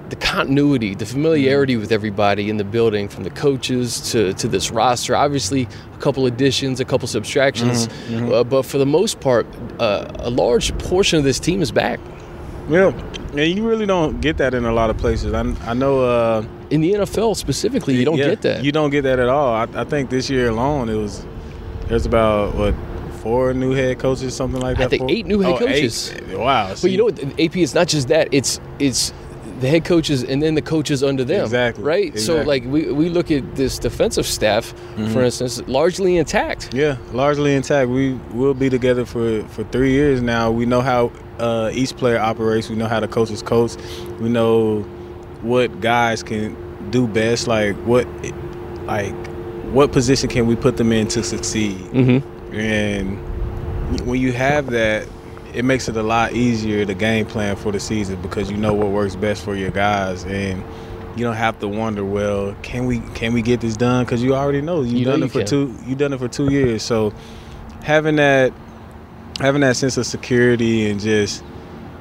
the 0.10 0.16
continuity, 0.16 0.96
the 0.96 1.06
familiarity 1.06 1.78
with 1.78 1.92
everybody 1.92 2.50
in 2.50 2.58
the 2.58 2.64
building, 2.64 3.08
from 3.08 3.24
the 3.24 3.30
coaches 3.30 4.12
to, 4.12 4.34
to 4.34 4.48
this 4.48 4.72
roster. 4.72 5.16
Obviously, 5.16 5.68
a 5.94 5.98
couple 5.98 6.26
additions, 6.26 6.80
a 6.80 6.86
couple 6.86 7.08
subtractions, 7.08 7.88
mm-hmm, 7.88 8.14
mm-hmm. 8.14 8.34
Uh, 8.34 8.44
but 8.44 8.64
for 8.64 8.78
the 8.78 8.86
most 8.86 9.20
part, 9.20 9.46
uh, 9.80 10.12
a 10.20 10.30
large 10.30 10.78
portion 10.80 11.18
of 11.18 11.24
this 11.24 11.40
team 11.40 11.62
is 11.62 11.72
back. 11.72 12.00
Yeah, 12.70 12.92
and 13.32 13.40
you 13.40 13.68
really 13.68 13.88
don't 13.88 14.22
get 14.22 14.38
that 14.38 14.54
in 14.54 14.66
a 14.66 14.72
lot 14.72 14.90
of 14.90 14.98
places. 14.98 15.34
I, 15.34 15.42
I 15.70 15.74
know. 15.74 16.04
Uh, 16.04 16.46
in 16.70 16.82
the 16.82 16.94
NFL 16.94 17.36
specifically, 17.36 17.96
you 17.96 18.06
don't 18.06 18.18
yeah, 18.18 18.30
get 18.30 18.42
that. 18.44 18.64
You 18.64 18.72
don't 18.72 18.92
get 18.92 19.02
that 19.02 19.18
at 19.18 19.28
all. 19.28 19.54
I, 19.54 19.68
I 19.74 19.84
think 19.86 20.12
this 20.12 20.30
year 20.30 20.50
alone, 20.50 20.88
it 20.88 20.96
was 20.96 21.26
there's 21.88 22.06
about 22.06 22.54
what 22.54 22.76
four 23.20 23.54
new 23.54 23.74
head 23.74 24.00
coaches, 24.00 24.36
something 24.36 24.62
like 24.62 24.78
that. 24.78 24.86
I 24.86 24.88
think 24.88 25.02
four? 25.02 25.12
eight 25.12 25.26
new 25.26 25.40
head 25.40 25.56
oh, 25.56 25.60
coaches. 25.60 26.14
Eight. 26.14 26.38
Wow. 26.38 26.74
See. 26.74 26.82
But 26.88 26.92
you 26.92 26.98
know 26.98 27.06
what? 27.06 27.40
AP 27.40 27.58
is 27.58 27.74
not 27.74 27.88
just 27.88 28.08
that. 28.10 28.30
It's 28.32 28.60
it's 28.78 29.14
the 29.60 29.68
head 29.68 29.86
coaches 29.86 30.24
and 30.24 30.42
then 30.42 30.56
the 30.56 30.62
coaches 30.62 31.04
under 31.04 31.24
them. 31.24 31.44
Exactly. 31.44 31.84
Right? 31.84 32.08
Exactly. 32.08 32.22
So 32.22 32.48
like 32.48 32.64
we, 32.66 32.92
we 32.92 33.10
look 33.10 33.32
at 33.32 33.56
this 33.56 33.80
defensive 33.80 34.26
staff, 34.26 34.74
mm-hmm. 34.74 35.08
for 35.08 35.22
instance, 35.22 35.62
largely 35.68 36.18
intact. 36.18 36.74
Yeah, 36.74 36.98
largely 37.12 37.56
intact. 37.56 37.90
We 37.90 38.14
will 38.34 38.54
be 38.54 38.70
together 38.70 39.06
for, 39.06 39.44
for 39.50 39.64
three 39.66 39.92
years 39.92 40.22
now. 40.22 40.52
We 40.52 40.66
know 40.66 40.82
how 40.82 41.12
uh, 41.40 41.72
each 41.74 41.96
player 41.96 42.20
operates. 42.20 42.70
We 42.70 42.76
know 42.76 42.88
how 42.88 43.00
the 43.00 43.08
coaches 43.08 43.42
coach. 43.42 43.76
We 44.20 44.30
know 44.30 44.82
what 45.42 45.82
guys 45.82 46.24
can 46.24 46.90
do 46.90 47.08
best. 47.08 47.48
Like 47.48 47.76
what, 47.78 48.08
like 48.86 49.16
what 49.68 49.92
position 49.92 50.30
can 50.30 50.48
we 50.48 50.56
put 50.56 50.78
them 50.78 50.92
in 50.92 51.08
to 51.10 51.24
succeed? 51.24 51.78
Mm-hmm. 51.78 52.56
And 52.56 54.06
when 54.06 54.20
you 54.20 54.32
have 54.34 54.68
that, 54.72 55.08
it 55.54 55.66
makes 55.66 55.88
it 55.90 55.98
a 55.98 56.04
lot 56.04 56.34
easier 56.34 56.86
to 56.86 56.94
game 56.94 57.26
plan 57.26 57.56
for 57.56 57.72
the 57.72 57.80
season 57.80 58.22
because 58.22 58.50
you 58.52 58.58
know 58.58 58.74
what 58.74 58.90
works 58.90 59.16
best 59.16 59.44
for 59.44 59.56
your 59.56 59.72
guys 59.72 60.24
and 60.26 60.64
you 61.18 61.24
don't 61.26 61.36
have 61.36 61.60
to 61.60 61.68
wonder 61.68 62.06
well 62.06 62.56
can 62.62 62.86
we 62.86 63.00
can 63.16 63.34
we 63.34 63.42
get 63.42 63.62
this 63.62 63.76
done 63.76 64.06
because 64.06 64.24
you 64.24 64.36
already 64.36 64.62
know 64.62 64.82
you've 64.82 64.94
you 65.00 65.06
done 65.06 65.20
know 65.20 65.26
it 65.26 65.32
for 65.32 65.40
can. 65.40 65.48
two 65.48 65.76
you've 65.86 65.98
done 65.98 66.14
it 66.14 66.20
for 66.20 66.28
two 66.28 66.52
years 66.52 66.84
so 66.84 67.14
having 67.82 68.16
that 68.18 68.54
having 69.40 69.62
that 69.62 69.76
sense 69.76 69.98
of 69.98 70.06
security 70.06 70.90
and 70.90 71.00
just 71.00 71.44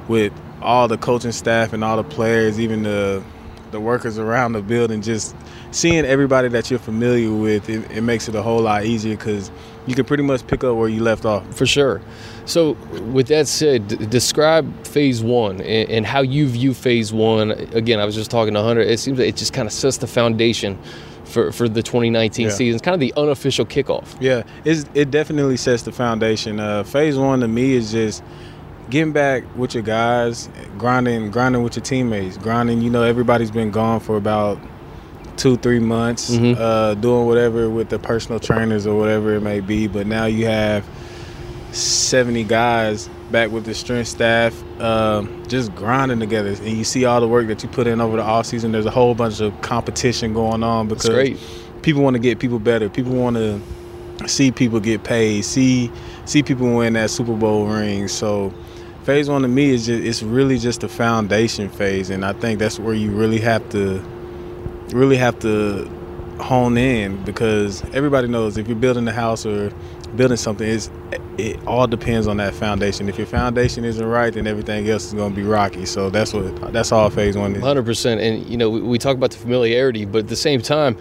with 0.07 0.33
all 0.61 0.87
the 0.87 0.97
coaching 0.97 1.31
staff 1.31 1.73
and 1.73 1.83
all 1.83 1.97
the 1.97 2.03
players 2.03 2.59
even 2.59 2.83
the 2.83 3.23
the 3.71 3.79
workers 3.79 4.17
around 4.17 4.53
the 4.53 4.61
building 4.61 5.01
just 5.01 5.35
seeing 5.71 6.05
everybody 6.05 6.47
that 6.47 6.69
you're 6.69 6.79
familiar 6.79 7.33
with 7.33 7.69
it, 7.69 7.89
it 7.91 8.01
makes 8.01 8.27
it 8.27 8.35
a 8.35 8.41
whole 8.41 8.61
lot 8.61 8.85
easier 8.85 9.15
because 9.15 9.51
you 9.85 9.95
can 9.95 10.05
pretty 10.05 10.23
much 10.23 10.45
pick 10.47 10.63
up 10.63 10.75
where 10.75 10.89
you 10.89 11.01
left 11.01 11.25
off 11.25 11.45
for 11.55 11.65
sure 11.65 12.01
so, 12.49 12.71
with 13.11 13.27
that 13.27 13.47
said, 13.47 13.87
d- 13.87 14.05
describe 14.07 14.87
phase 14.87 15.21
one 15.21 15.61
and, 15.61 15.89
and, 15.89 16.05
how 16.05 16.21
you 16.21 16.47
view 16.47 16.73
phase 16.73 17.13
one. 17.13 17.51
Again, 17.51 17.99
I 17.99 18.05
was 18.05 18.15
just 18.15 18.31
talking 18.31 18.55
to 18.55 18.63
Hunter. 18.63 18.81
It 18.81 18.99
seems 18.99 19.19
like 19.19 19.27
it 19.27 19.35
just 19.35 19.53
kind 19.53 19.67
of 19.67 19.71
sets 19.71 19.97
the 19.97 20.07
foundation 20.07 20.79
for, 21.25 21.51
for 21.51 21.69
the 21.69 21.83
2019 21.83 22.45
yeah. 22.45 22.51
season. 22.51 22.75
It's 22.75 22.83
kind 22.83 22.95
of 22.95 22.99
the 22.99 23.13
unofficial 23.17 23.67
kickoff. 23.67 24.17
Yeah, 24.19 24.43
it 24.65 25.11
definitely 25.11 25.57
sets 25.57 25.83
the 25.83 25.91
foundation. 25.91 26.59
Uh, 26.59 26.83
phase 26.83 27.17
one 27.17 27.41
to 27.41 27.47
me 27.47 27.73
is 27.73 27.91
just 27.91 28.23
getting 28.89 29.13
back 29.13 29.43
with 29.55 29.73
your 29.73 29.83
guys, 29.83 30.49
grinding, 30.77 31.31
grinding 31.31 31.63
with 31.63 31.75
your 31.75 31.83
teammates, 31.83 32.37
grinding. 32.37 32.81
You 32.81 32.89
know, 32.89 33.03
everybody's 33.03 33.51
been 33.51 33.71
gone 33.71 33.99
for 33.99 34.17
about 34.17 34.59
two, 35.37 35.57
three 35.57 35.79
months, 35.79 36.31
mm-hmm. 36.31 36.59
uh, 36.61 36.95
doing 36.95 37.25
whatever 37.25 37.69
with 37.69 37.89
the 37.89 37.99
personal 37.99 38.39
trainers 38.39 38.85
or 38.85 38.97
whatever 38.97 39.35
it 39.35 39.41
may 39.41 39.59
be. 39.59 39.87
But 39.87 40.07
now 40.07 40.25
you 40.25 40.45
have 40.45 40.87
70 41.71 42.43
guys 42.45 43.09
back 43.31 43.51
with 43.51 43.65
the 43.65 43.73
strength 43.73 44.07
staff, 44.07 44.61
uh, 44.79 45.23
just 45.47 45.73
grinding 45.75 46.19
together. 46.19 46.49
And 46.49 46.77
you 46.77 46.83
see 46.83 47.05
all 47.05 47.21
the 47.21 47.27
work 47.27 47.47
that 47.47 47.61
you 47.63 47.69
put 47.69 47.87
in 47.87 48.01
over 48.01 48.17
the 48.17 48.23
off 48.23 48.47
season. 48.47 48.71
There's 48.71 48.85
a 48.85 48.91
whole 48.91 49.15
bunch 49.15 49.39
of 49.39 49.59
competition 49.61 50.33
going 50.33 50.63
on 50.63 50.87
because 50.87 51.39
people 51.81 52.01
want 52.01 52.15
to 52.15 52.19
get 52.19 52.39
people 52.39 52.59
better. 52.59 52.89
People 52.89 53.13
want 53.13 53.35
to 53.35 53.61
see 54.27 54.51
people 54.51 54.79
get 54.79 55.03
paid, 55.03 55.45
see 55.45 55.91
see 56.25 56.43
people 56.43 56.75
win 56.75 56.93
that 56.93 57.09
Super 57.09 57.33
Bowl 57.33 57.67
ring. 57.67 58.07
So 58.07 58.53
phase 59.09 59.27
one 59.27 59.41
to 59.41 59.47
me 59.47 59.71
is 59.71 59.87
just 59.87 60.03
it's 60.03 60.21
really 60.21 60.59
just 60.59 60.81
the 60.81 60.87
foundation 60.87 61.67
phase, 61.67 62.11
and 62.11 62.23
I 62.23 62.31
think 62.33 62.59
that's 62.59 62.77
where 62.77 62.93
you 62.93 63.09
really 63.09 63.39
have 63.39 63.67
to 63.71 63.99
really 64.93 65.17
have 65.17 65.39
to 65.39 65.89
hone 66.39 66.77
in 66.77 67.23
because 67.23 67.83
everybody 67.85 68.27
knows 68.27 68.55
if 68.59 68.67
you're 68.67 68.77
building 68.77 69.07
a 69.07 69.11
house 69.11 69.47
or 69.47 69.71
building 70.15 70.37
something 70.37 70.67
is 70.67 70.91
it 71.39 71.59
all 71.65 71.87
depends 71.87 72.27
on 72.27 72.37
that 72.37 72.53
foundation. 72.53 73.09
If 73.09 73.17
your 73.17 73.25
foundation 73.25 73.83
isn't 73.83 74.05
right, 74.05 74.31
then 74.31 74.45
everything 74.45 74.87
else 74.87 75.05
is 75.05 75.15
going 75.15 75.31
to 75.31 75.35
be 75.35 75.41
rocky. 75.41 75.87
So 75.87 76.11
that's 76.11 76.31
what 76.31 76.71
that's 76.71 76.91
all 76.91 77.09
phase 77.09 77.35
one 77.35 77.55
is. 77.55 77.63
Hundred 77.63 77.85
percent. 77.85 78.21
And 78.21 78.47
you 78.47 78.57
know, 78.57 78.69
we, 78.69 78.79
we, 78.79 78.99
talk 78.99 79.17
about 79.17 79.31
the 79.31 79.37
familiarity, 79.37 80.05
but 80.05 80.19
at 80.19 80.27
the 80.27 80.35
same 80.35 80.61
time, 80.61 80.95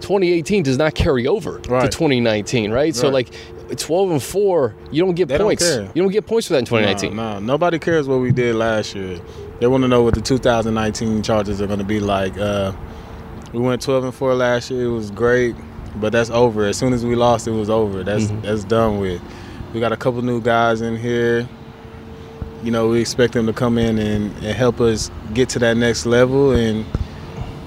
2018 0.00 0.62
does 0.62 0.78
not 0.78 0.94
carry 0.94 1.26
over 1.26 1.58
right. 1.68 1.82
to 1.82 1.88
2019, 1.88 2.70
right? 2.70 2.76
right? 2.76 2.94
So 2.94 3.08
like. 3.08 3.34
12 3.76 4.10
and 4.10 4.22
4, 4.22 4.74
you 4.92 5.02
don't 5.02 5.14
get 5.14 5.26
they 5.26 5.38
points. 5.38 5.68
Don't 5.68 5.96
you 5.96 6.02
don't 6.02 6.12
get 6.12 6.26
points 6.26 6.46
for 6.46 6.52
that 6.52 6.60
in 6.60 6.64
2019. 6.66 7.16
No, 7.16 7.32
no, 7.32 7.38
nobody 7.40 7.78
cares 7.78 8.06
what 8.06 8.20
we 8.20 8.30
did 8.30 8.54
last 8.54 8.94
year. 8.94 9.18
They 9.58 9.66
want 9.66 9.82
to 9.82 9.88
know 9.88 10.02
what 10.02 10.14
the 10.14 10.20
2019 10.20 11.22
Chargers 11.22 11.62
are 11.62 11.66
going 11.66 11.78
to 11.78 11.84
be 11.84 11.98
like. 11.98 12.36
Uh, 12.36 12.72
we 13.54 13.60
went 13.60 13.80
12 13.80 14.04
and 14.04 14.14
4 14.14 14.34
last 14.34 14.70
year. 14.70 14.84
It 14.84 14.90
was 14.90 15.10
great 15.10 15.56
but 15.96 16.12
that's 16.12 16.30
over. 16.30 16.66
As 16.66 16.76
soon 16.76 16.92
as 16.92 17.04
we 17.04 17.14
lost, 17.14 17.46
it 17.46 17.52
was 17.52 17.70
over. 17.70 18.02
That's 18.02 18.24
mm-hmm. 18.24 18.40
that's 18.42 18.64
done 18.64 18.98
with. 18.98 19.22
We 19.72 19.80
got 19.80 19.92
a 19.92 19.96
couple 19.96 20.22
new 20.22 20.40
guys 20.40 20.80
in 20.80 20.96
here. 20.96 21.48
You 22.62 22.70
know, 22.70 22.88
we 22.88 23.00
expect 23.00 23.34
them 23.34 23.46
to 23.46 23.52
come 23.52 23.76
in 23.76 23.98
and, 23.98 24.32
and 24.36 24.56
help 24.56 24.80
us 24.80 25.10
get 25.34 25.48
to 25.50 25.58
that 25.60 25.76
next 25.76 26.06
level. 26.06 26.52
And 26.52 26.86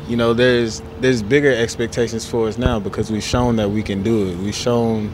you 0.08 0.16
know, 0.16 0.34
there's 0.34 0.82
there's 1.00 1.22
bigger 1.22 1.54
expectations 1.54 2.28
for 2.28 2.48
us 2.48 2.58
now 2.58 2.80
because 2.80 3.12
we've 3.12 3.24
shown 3.24 3.58
that 3.58 3.70
we 3.70 3.84
can 3.84 4.04
do 4.04 4.30
it. 4.30 4.38
We've 4.38 4.56
shown 4.56 5.12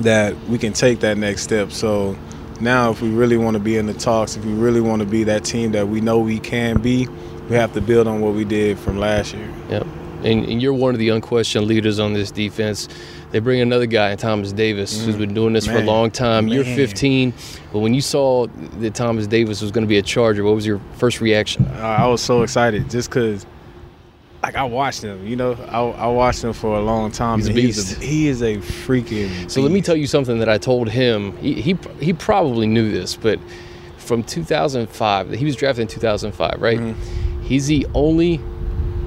that 0.00 0.36
we 0.48 0.58
can 0.58 0.72
take 0.72 1.00
that 1.00 1.18
next 1.18 1.42
step. 1.42 1.72
So 1.72 2.16
now, 2.60 2.90
if 2.90 3.02
we 3.02 3.10
really 3.10 3.36
want 3.36 3.54
to 3.54 3.60
be 3.60 3.76
in 3.76 3.86
the 3.86 3.94
talks, 3.94 4.36
if 4.36 4.44
we 4.44 4.52
really 4.52 4.80
want 4.80 5.00
to 5.00 5.06
be 5.06 5.24
that 5.24 5.44
team 5.44 5.72
that 5.72 5.88
we 5.88 6.00
know 6.00 6.18
we 6.18 6.38
can 6.38 6.80
be, 6.80 7.06
we 7.48 7.56
have 7.56 7.72
to 7.74 7.80
build 7.80 8.06
on 8.06 8.20
what 8.20 8.34
we 8.34 8.44
did 8.44 8.78
from 8.78 8.98
last 8.98 9.34
year. 9.34 9.50
Yep 9.68 9.86
and, 10.24 10.44
and, 10.46 10.62
you're 10.62 10.74
one 10.74 10.94
of 10.94 10.98
the 10.98 11.08
unquestioned 11.08 11.66
leaders 11.66 11.98
on 11.98 12.12
this 12.12 12.30
defense. 12.30 12.88
They 13.30 13.38
bring 13.38 13.60
another 13.60 13.86
guy, 13.86 14.14
Thomas 14.16 14.52
Davis, 14.52 14.98
mm, 14.98 15.04
who's 15.04 15.16
been 15.16 15.34
doing 15.34 15.52
this 15.52 15.66
man, 15.66 15.76
for 15.76 15.82
a 15.82 15.86
long 15.86 16.10
time. 16.10 16.46
Man. 16.46 16.54
You're 16.54 16.64
15, 16.64 17.32
but 17.72 17.78
when 17.78 17.94
you 17.94 18.00
saw 18.00 18.46
that 18.46 18.94
Thomas 18.94 19.26
Davis 19.26 19.62
was 19.62 19.70
going 19.70 19.84
to 19.84 19.88
be 19.88 19.98
a 19.98 20.02
Charger, 20.02 20.44
what 20.44 20.54
was 20.54 20.66
your 20.66 20.80
first 20.94 21.20
reaction? 21.20 21.66
Uh, 21.66 21.96
I 22.00 22.06
was 22.06 22.20
so 22.20 22.42
excited 22.42 22.90
just 22.90 23.08
because, 23.08 23.46
like, 24.42 24.56
I 24.56 24.64
watched 24.64 25.02
him. 25.02 25.26
You 25.26 25.36
know, 25.36 25.52
I, 25.68 25.80
I 25.80 26.06
watched 26.06 26.42
him 26.42 26.52
for 26.52 26.76
a 26.76 26.80
long 26.80 27.12
time. 27.12 27.38
He's 27.38 27.48
a 27.48 27.52
beast. 27.52 27.88
He's 27.88 27.98
a, 27.98 28.04
he 28.04 28.28
is 28.28 28.42
a 28.42 28.56
freaking. 28.56 29.28
Beast. 29.28 29.50
So 29.50 29.60
let 29.60 29.72
me 29.72 29.80
tell 29.80 29.96
you 29.96 30.06
something 30.06 30.38
that 30.38 30.48
I 30.48 30.58
told 30.58 30.88
him. 30.88 31.36
He 31.38 31.60
he, 31.60 31.78
he 32.00 32.12
probably 32.12 32.66
knew 32.66 32.90
this, 32.90 33.16
but 33.16 33.38
from 33.98 34.22
2005, 34.22 35.30
he 35.30 35.44
was 35.44 35.54
drafted 35.56 35.82
in 35.82 35.88
2005, 35.88 36.60
right? 36.60 36.78
Mm-hmm. 36.78 37.42
He's 37.42 37.66
the 37.66 37.86
only 37.94 38.40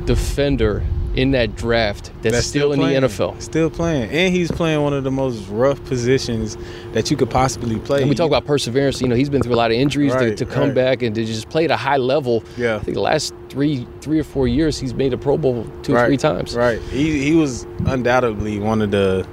defender 0.05 0.83
in 1.15 1.31
that 1.31 1.55
draft 1.55 2.11
that's, 2.21 2.35
that's 2.35 2.47
still, 2.47 2.73
still 2.73 2.85
in 2.85 3.01
the 3.01 3.07
NFL. 3.07 3.41
Still 3.41 3.69
playing. 3.69 4.09
And 4.09 4.33
he's 4.33 4.51
playing 4.51 4.81
one 4.81 4.93
of 4.93 5.03
the 5.03 5.11
most 5.11 5.47
rough 5.49 5.83
positions 5.85 6.57
that 6.93 7.11
you 7.11 7.17
could 7.17 7.29
possibly 7.29 7.79
play. 7.79 8.01
And 8.01 8.09
we 8.09 8.15
talk 8.15 8.27
about 8.27 8.45
perseverance. 8.45 9.01
You 9.01 9.07
know, 9.07 9.15
he's 9.15 9.29
been 9.29 9.41
through 9.41 9.53
a 9.53 9.55
lot 9.55 9.71
of 9.71 9.77
injuries 9.77 10.13
right, 10.13 10.35
to, 10.35 10.35
to, 10.35 10.45
come 10.45 10.69
right. 10.69 10.75
back 10.75 11.01
and 11.01 11.13
to 11.15 11.25
just 11.25 11.49
play 11.49 11.65
at 11.65 11.71
a 11.71 11.77
high 11.77 11.97
level. 11.97 12.43
Yeah. 12.57 12.77
I 12.77 12.79
think 12.79 12.95
the 12.95 13.01
last 13.01 13.33
three 13.49 13.87
three 14.01 14.19
or 14.19 14.23
four 14.23 14.47
years 14.47 14.79
he's 14.79 14.95
made 14.95 15.13
a 15.13 15.17
Pro 15.17 15.37
Bowl 15.37 15.67
two 15.83 15.93
right, 15.93 16.03
or 16.03 16.07
three 16.07 16.17
times. 16.17 16.55
Right. 16.55 16.81
He 16.83 17.23
he 17.23 17.35
was 17.35 17.67
undoubtedly 17.85 18.59
one 18.59 18.81
of 18.81 18.91
the 18.91 19.27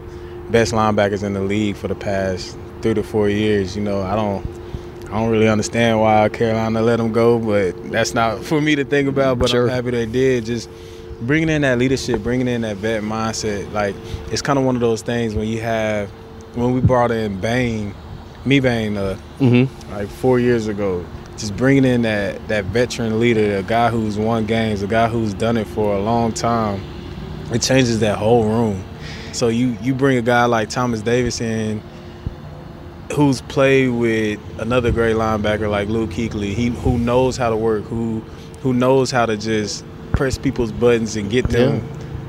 best 0.50 0.72
linebackers 0.72 1.22
in 1.22 1.32
the 1.32 1.40
league 1.40 1.76
for 1.76 1.88
the 1.88 1.94
past 1.94 2.56
three 2.82 2.94
to 2.94 3.02
four 3.02 3.28
years. 3.28 3.76
You 3.76 3.82
know, 3.82 4.02
I 4.02 4.14
don't 4.14 4.46
I 5.06 5.14
don't 5.14 5.30
really 5.30 5.48
understand 5.48 6.00
why 6.00 6.28
Carolina 6.28 6.82
let 6.82 7.00
him 7.00 7.12
go, 7.12 7.38
but 7.38 7.90
that's 7.90 8.14
not 8.14 8.44
for 8.44 8.60
me 8.60 8.76
to 8.76 8.84
think 8.84 9.08
about. 9.08 9.38
But 9.38 9.50
sure. 9.50 9.64
I'm 9.64 9.70
happy 9.70 9.90
they 9.90 10.06
did. 10.06 10.44
Just 10.44 10.68
bringing 11.20 11.48
in 11.48 11.62
that 11.62 11.78
leadership, 11.78 12.22
bringing 12.22 12.48
in 12.48 12.62
that 12.62 12.76
vet 12.76 13.02
mindset, 13.02 13.70
like 13.72 13.94
it's 14.30 14.42
kind 14.42 14.58
of 14.58 14.64
one 14.64 14.74
of 14.74 14.80
those 14.80 15.02
things 15.02 15.34
when 15.34 15.46
you 15.46 15.60
have 15.60 16.10
when 16.54 16.72
we 16.72 16.80
brought 16.80 17.10
in 17.10 17.40
Bain, 17.40 17.94
me 18.44 18.60
Bain, 18.60 18.96
uh, 18.96 19.18
mm-hmm. 19.38 19.92
like 19.92 20.08
four 20.08 20.40
years 20.40 20.66
ago, 20.66 21.04
just 21.36 21.56
bringing 21.56 21.84
in 21.84 22.02
that 22.02 22.46
that 22.48 22.64
veteran 22.66 23.20
leader, 23.20 23.56
a 23.56 23.62
guy 23.62 23.90
who's 23.90 24.18
won 24.18 24.46
games, 24.46 24.82
a 24.82 24.86
guy 24.86 25.08
who's 25.08 25.34
done 25.34 25.56
it 25.56 25.66
for 25.66 25.94
a 25.94 26.00
long 26.00 26.32
time, 26.32 26.82
it 27.52 27.62
changes 27.62 28.00
that 28.00 28.18
whole 28.18 28.44
room. 28.44 28.82
So 29.32 29.48
you 29.48 29.76
you 29.80 29.94
bring 29.94 30.18
a 30.18 30.22
guy 30.22 30.44
like 30.46 30.70
Thomas 30.70 31.02
Davis 31.02 31.40
in, 31.40 31.82
who's 33.12 33.40
played 33.42 33.90
with 33.90 34.40
another 34.58 34.90
great 34.90 35.16
linebacker 35.16 35.70
like 35.70 35.88
Luke 35.88 36.10
Kuechly, 36.10 36.54
he 36.54 36.68
who 36.68 36.98
knows 36.98 37.36
how 37.36 37.50
to 37.50 37.56
work, 37.56 37.84
who 37.84 38.20
who 38.62 38.74
knows 38.74 39.10
how 39.10 39.26
to 39.26 39.36
just 39.36 39.84
press 40.12 40.38
people's 40.38 40.72
buttons 40.72 41.16
and 41.16 41.30
get 41.30 41.48
them 41.48 41.86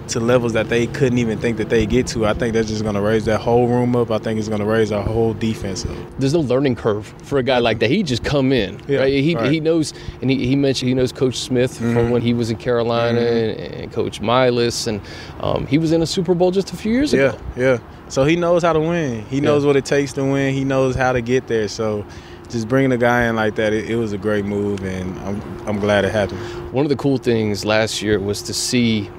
to 0.08 0.20
levels 0.20 0.52
that 0.52 0.68
they 0.68 0.88
couldn't 0.88 1.20
even 1.20 1.40
think 1.40 1.56
that 1.58 1.70
they 1.70 1.86
get 1.86 2.06
to. 2.06 2.26
I 2.26 2.34
think 2.34 2.54
that's 2.54 2.68
just 2.68 2.82
going 2.84 2.96
to 2.96 3.02
raise 3.02 3.24
that 3.26 3.40
whole 3.40 3.68
room 3.70 3.96
up. 3.96 4.12
I 4.12 4.18
think 4.18 4.40
it's 4.40 4.50
going 4.50 4.60
to 4.60 4.66
raise 4.66 4.92
our 4.92 5.04
whole 5.04 5.34
defense 5.34 5.86
up. 5.86 5.96
There's 6.20 6.34
no 6.34 6.42
learning 6.42 6.76
curve 6.76 7.14
for 7.24 7.38
a 7.38 7.44
guy 7.44 7.60
like 7.60 7.80
that. 7.80 7.90
He 7.90 8.04
just 8.04 8.22
come 8.22 8.52
in, 8.52 8.82
Yeah, 8.90 9.00
right? 9.00 9.14
He, 9.14 9.36
right. 9.36 9.50
he 9.50 9.62
knows, 9.62 9.94
and 10.22 10.30
he, 10.30 10.46
he 10.48 10.58
mentioned 10.58 10.90
he 10.90 10.96
knows 10.96 11.14
Coach 11.14 11.38
Smith 11.38 11.78
from 11.78 11.96
Mhm. 11.96 12.10
when 12.10 12.22
he 12.22 12.34
was 12.34 12.50
in 12.52 12.58
Carolina 12.58 13.22
Mhm. 13.22 13.52
and, 13.52 13.74
and 13.84 13.92
Coach 13.94 14.20
Milus, 14.22 14.86
and 14.88 15.00
um, 15.40 15.66
he 15.68 15.78
was 15.78 15.94
in 15.94 16.02
a 16.02 16.06
Super 16.08 16.34
Bowl 16.34 16.52
just 16.52 16.74
a 16.74 16.76
few 16.76 16.92
years 16.92 17.14
Yeah, 17.14 17.30
ago. 17.30 17.38
yeah. 17.56 17.64
Yeah. 17.64 17.78
So 18.10 18.26
he 18.26 18.36
knows 18.36 18.64
how 18.64 18.74
to 18.74 18.82
win. 18.82 19.24
He 19.30 19.38
Yeah. 19.38 19.44
knows 19.44 19.66
what 19.66 19.78
it 19.78 19.86
takes 19.86 20.12
to 20.14 20.26
win. 20.26 20.54
He 20.54 20.66
knows 20.66 20.94
how 20.94 21.14
to 21.14 21.22
get 21.22 21.48
there. 21.48 21.70
So 21.70 22.04
just 22.52 22.68
bringing 22.68 22.92
a 22.92 22.98
guy 22.98 23.24
in 23.26 23.36
like 23.36 23.56
that, 23.56 23.74
it, 23.74 23.90
it 23.90 23.96
was 23.96 24.14
a 24.14 24.18
great 24.18 24.46
move, 24.46 24.84
and 24.84 25.18
I'm 25.20 25.42
I'm 25.68 25.80
glad 25.80 26.06
it 26.06 26.12
happened. 26.12 26.40
One 26.74 26.86
of 26.86 26.90
the 26.90 26.96
cool 26.96 27.18
things 27.18 27.66
last 27.66 28.02
year 28.02 28.20
was 28.20 28.42
to 28.44 28.54
see 28.54 29.10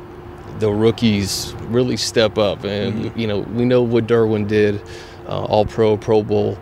the 0.59 0.71
rookies 0.71 1.55
really 1.69 1.97
step 1.97 2.39
up, 2.39 2.65
and 2.65 3.07
Mhm. 3.07 3.17
you 3.19 3.27
know 3.27 3.41
we 3.41 3.65
know 3.65 3.83
what 3.83 4.07
Derwin 4.07 4.47
did, 4.47 4.81
uh, 5.29 5.45
All 5.45 5.65
Pro, 5.65 5.97
Pro 5.97 6.23
Bowl. 6.23 6.57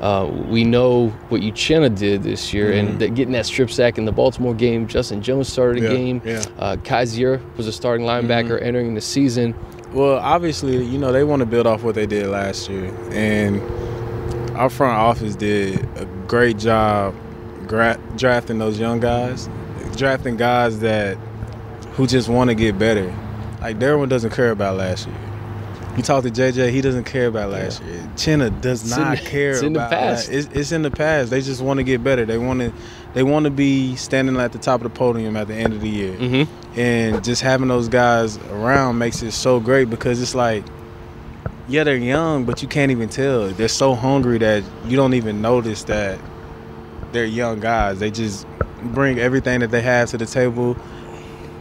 Uh, 0.00 0.26
we 0.48 0.64
know 0.64 1.08
what 1.28 1.42
Uchenna 1.42 1.94
did 1.94 2.22
this 2.22 2.54
year, 2.54 2.70
Mhm. 2.72 2.78
and 2.78 2.98
that 3.00 3.14
getting 3.14 3.32
that 3.32 3.44
strip 3.44 3.70
sack 3.70 3.98
in 3.98 4.06
the 4.06 4.12
Baltimore 4.12 4.54
game. 4.54 4.86
Justin 4.86 5.20
Jones 5.20 5.48
started 5.48 5.82
the 5.82 5.88
Yeah, 5.88 5.94
game. 5.94 6.22
yeah. 6.24 6.42
Uh, 6.58 6.76
Kyzir 6.82 7.38
was 7.58 7.66
a 7.66 7.72
starting 7.72 8.06
linebacker 8.06 8.62
entering 8.62 8.94
the 8.94 9.00
season. 9.02 9.54
Well, 9.92 10.16
obviously, 10.22 10.82
you 10.84 10.98
know 10.98 11.12
they 11.12 11.24
want 11.24 11.40
to 11.40 11.46
build 11.46 11.66
off 11.66 11.82
what 11.82 11.94
they 11.96 12.06
did 12.06 12.28
last 12.28 12.70
year, 12.70 12.90
and 13.12 13.60
our 14.60 14.68
front 14.70 14.96
office 14.98 15.34
did 15.36 15.78
a 15.96 16.04
great 16.26 16.58
job 16.58 17.14
gra- 17.66 17.98
drafting 18.16 18.58
those 18.58 18.78
young 18.78 19.00
guys, 19.00 19.48
drafting 19.96 20.36
guys 20.36 20.80
that 20.80 21.16
who 21.94 22.06
just 22.06 22.28
want 22.28 22.48
to 22.50 22.54
get 22.54 22.78
better. 22.78 23.06
Like 23.60 23.78
Derwin 23.78 24.08
doesn't 24.08 24.30
care 24.30 24.50
about 24.50 24.76
last 24.76 25.06
year. 25.06 25.16
You 25.96 26.02
talk 26.02 26.22
to 26.22 26.30
JJ, 26.30 26.70
he 26.70 26.80
doesn't 26.82 27.04
care 27.04 27.26
about 27.26 27.50
last 27.50 27.82
year. 27.82 27.98
Chinna 28.16 28.58
does 28.60 28.82
It's 28.82 28.96
not 28.96 29.18
the- 29.18 29.24
care 29.24 29.50
it's 29.52 29.62
in 29.62 29.72
the 29.72 29.80
past. 29.80 30.30
It's, 30.30 30.48
it's 30.52 30.72
in 30.72 30.82
the 30.82 30.90
past. 30.90 31.30
They 31.30 31.40
just 31.40 31.60
want 31.60 31.78
to 31.78 31.84
get 31.84 32.04
better. 32.04 32.24
They 32.24 32.38
want 32.38 32.60
to, 32.60 32.72
they 33.14 33.22
want 33.22 33.44
to 33.44 33.50
be 33.50 33.96
standing 33.96 34.36
at 34.36 34.52
the 34.52 34.58
top 34.58 34.80
of 34.80 34.84
the 34.84 34.90
podium 34.98 35.36
at 35.36 35.48
the 35.48 35.54
end 35.54 35.72
of 35.72 35.80
the 35.80 35.88
year 35.88 36.12
Mm-hmm. 36.16 36.78
and 36.78 37.24
just 37.24 37.42
having 37.42 37.68
those 37.68 37.88
guys 37.88 38.36
around 38.52 38.98
makes 38.98 39.22
it 39.22 39.32
so 39.32 39.58
great 39.58 39.90
because 39.90 40.22
it's 40.22 40.34
like 40.34 40.64
yeah 41.70 41.84
they're 41.84 41.96
young 41.96 42.44
but 42.44 42.62
you 42.62 42.68
can't 42.68 42.90
even 42.90 43.08
tell. 43.08 43.48
They're 43.48 43.68
so 43.68 43.94
hungry 43.94 44.38
that 44.38 44.64
you 44.86 44.96
don't 44.96 45.14
even 45.14 45.40
notice 45.40 45.84
that 45.84 46.18
they're 47.12 47.24
young 47.24 47.60
guys. 47.60 47.98
They 47.98 48.10
just 48.10 48.46
bring 48.82 49.18
everything 49.18 49.60
that 49.60 49.70
they 49.70 49.80
have 49.82 50.10
to 50.10 50.18
the 50.18 50.26
table. 50.26 50.76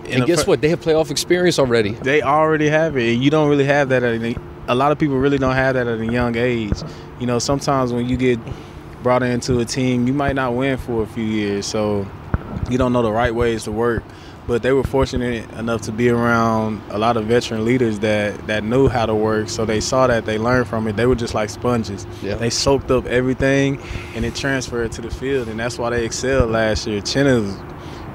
And 0.10 0.26
guess 0.26 0.48
what? 0.48 0.62
They 0.62 0.69
have 0.69 0.82
playoff 0.82 1.12
experience 1.12 1.60
already. 1.60 1.91
they 1.91 2.22
already 2.22 2.67
have 2.67 2.98
it. 2.98 3.13
And 3.13 3.24
you 3.24 3.30
don't 3.30 3.48
really 3.48 3.65
have 3.65 3.89
that 3.89 4.02
at 4.02 4.22
a, 4.22 4.36
a 4.67 4.76
lot 4.76 4.91
of 4.91 4.98
people 4.98 5.17
really 5.17 5.38
don't 5.38 5.56
have 5.56 5.76
that 5.76 5.88
at 5.88 6.00
a 6.00 6.06
young 6.06 6.36
age. 6.36 6.82
You 7.19 7.28
know 7.28 7.39
sometimes 7.39 7.93
when 7.93 8.10
you 8.10 8.17
get 8.17 8.39
brought 9.04 9.24
into 9.24 9.60
a 9.60 9.65
team 9.65 10.08
you 10.08 10.13
might 10.13 10.36
not 10.36 10.56
win 10.56 10.78
for 10.78 11.04
a 11.04 11.08
few 11.08 11.24
years. 11.24 11.65
So 11.65 12.08
you 12.69 12.78
don't 12.78 12.93
know 12.93 13.04
the 13.04 13.12
right 13.12 13.34
ways 13.34 13.65
to 13.65 13.72
work 13.72 14.04
but 14.50 14.64
they 14.64 14.72
were 14.74 14.84
fortunate 14.84 15.48
enough 15.52 15.82
to 15.84 15.92
be 15.92 16.10
around 16.10 16.82
a 16.90 16.98
lot 16.98 17.16
of 17.16 17.26
veteran 17.28 17.64
leaders 17.64 18.00
that 18.00 18.48
that 18.48 18.64
knew 18.64 18.88
how 18.90 19.06
to 19.06 19.14
work 19.16 19.48
so 19.48 19.64
they 19.64 19.80
saw 19.80 20.08
that 20.08 20.26
they 20.26 20.38
learned 20.40 20.68
from 20.68 20.88
it 20.88 20.96
they 20.98 21.06
were 21.06 21.16
just 21.16 21.34
like 21.36 21.50
sponges 21.50 22.06
Yeah. 22.24 22.34
they 22.36 22.50
soaked 22.50 22.90
up 22.92 23.06
everything 23.06 23.80
and 24.16 24.26
it 24.26 24.36
transferred 24.36 24.92
to 24.94 25.02
the 25.02 25.12
field 25.12 25.48
and 25.48 25.60
that's 25.60 25.78
why 25.78 25.92
they 25.92 26.04
excelled 26.04 26.50
last 26.50 26.88
year 26.88 27.00
Chenna's 27.02 27.56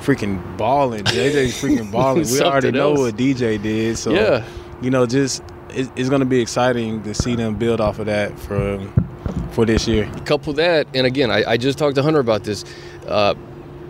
freaking 0.05 0.37
balling 0.59 1.05
jj's 1.05 1.55
freaking 1.55 1.91
balling 1.97 2.25
we 2.29 2.41
already 2.43 2.73
know 2.73 2.91
else. 2.91 2.99
what 2.99 3.17
dj 3.17 3.63
did 3.63 3.97
so 3.97 4.11
yeah. 4.13 4.45
you 4.83 4.91
know, 4.91 5.07
just 5.07 5.43
it, 5.71 5.89
it's 5.97 6.09
going 6.09 6.21
to 6.21 6.27
be 6.27 6.41
exciting 6.41 7.03
to 7.05 7.15
see 7.15 7.37
them 7.37 7.55
build 7.55 7.81
off 7.81 7.99
of 8.01 8.07
that 8.07 8.39
for 8.39 8.79
for 9.53 9.65
this 9.65 9.87
year. 9.89 10.11
couple 10.25 10.53
that, 10.55 10.87
and 10.95 11.07
again, 11.07 11.31
I, 11.31 11.53
I 11.53 11.57
just 11.57 11.79
talked 11.79 11.95
to 11.95 12.03
Hunter 12.03 12.19
about 12.21 12.43
this. 12.45 12.65
Uh, 13.07 13.35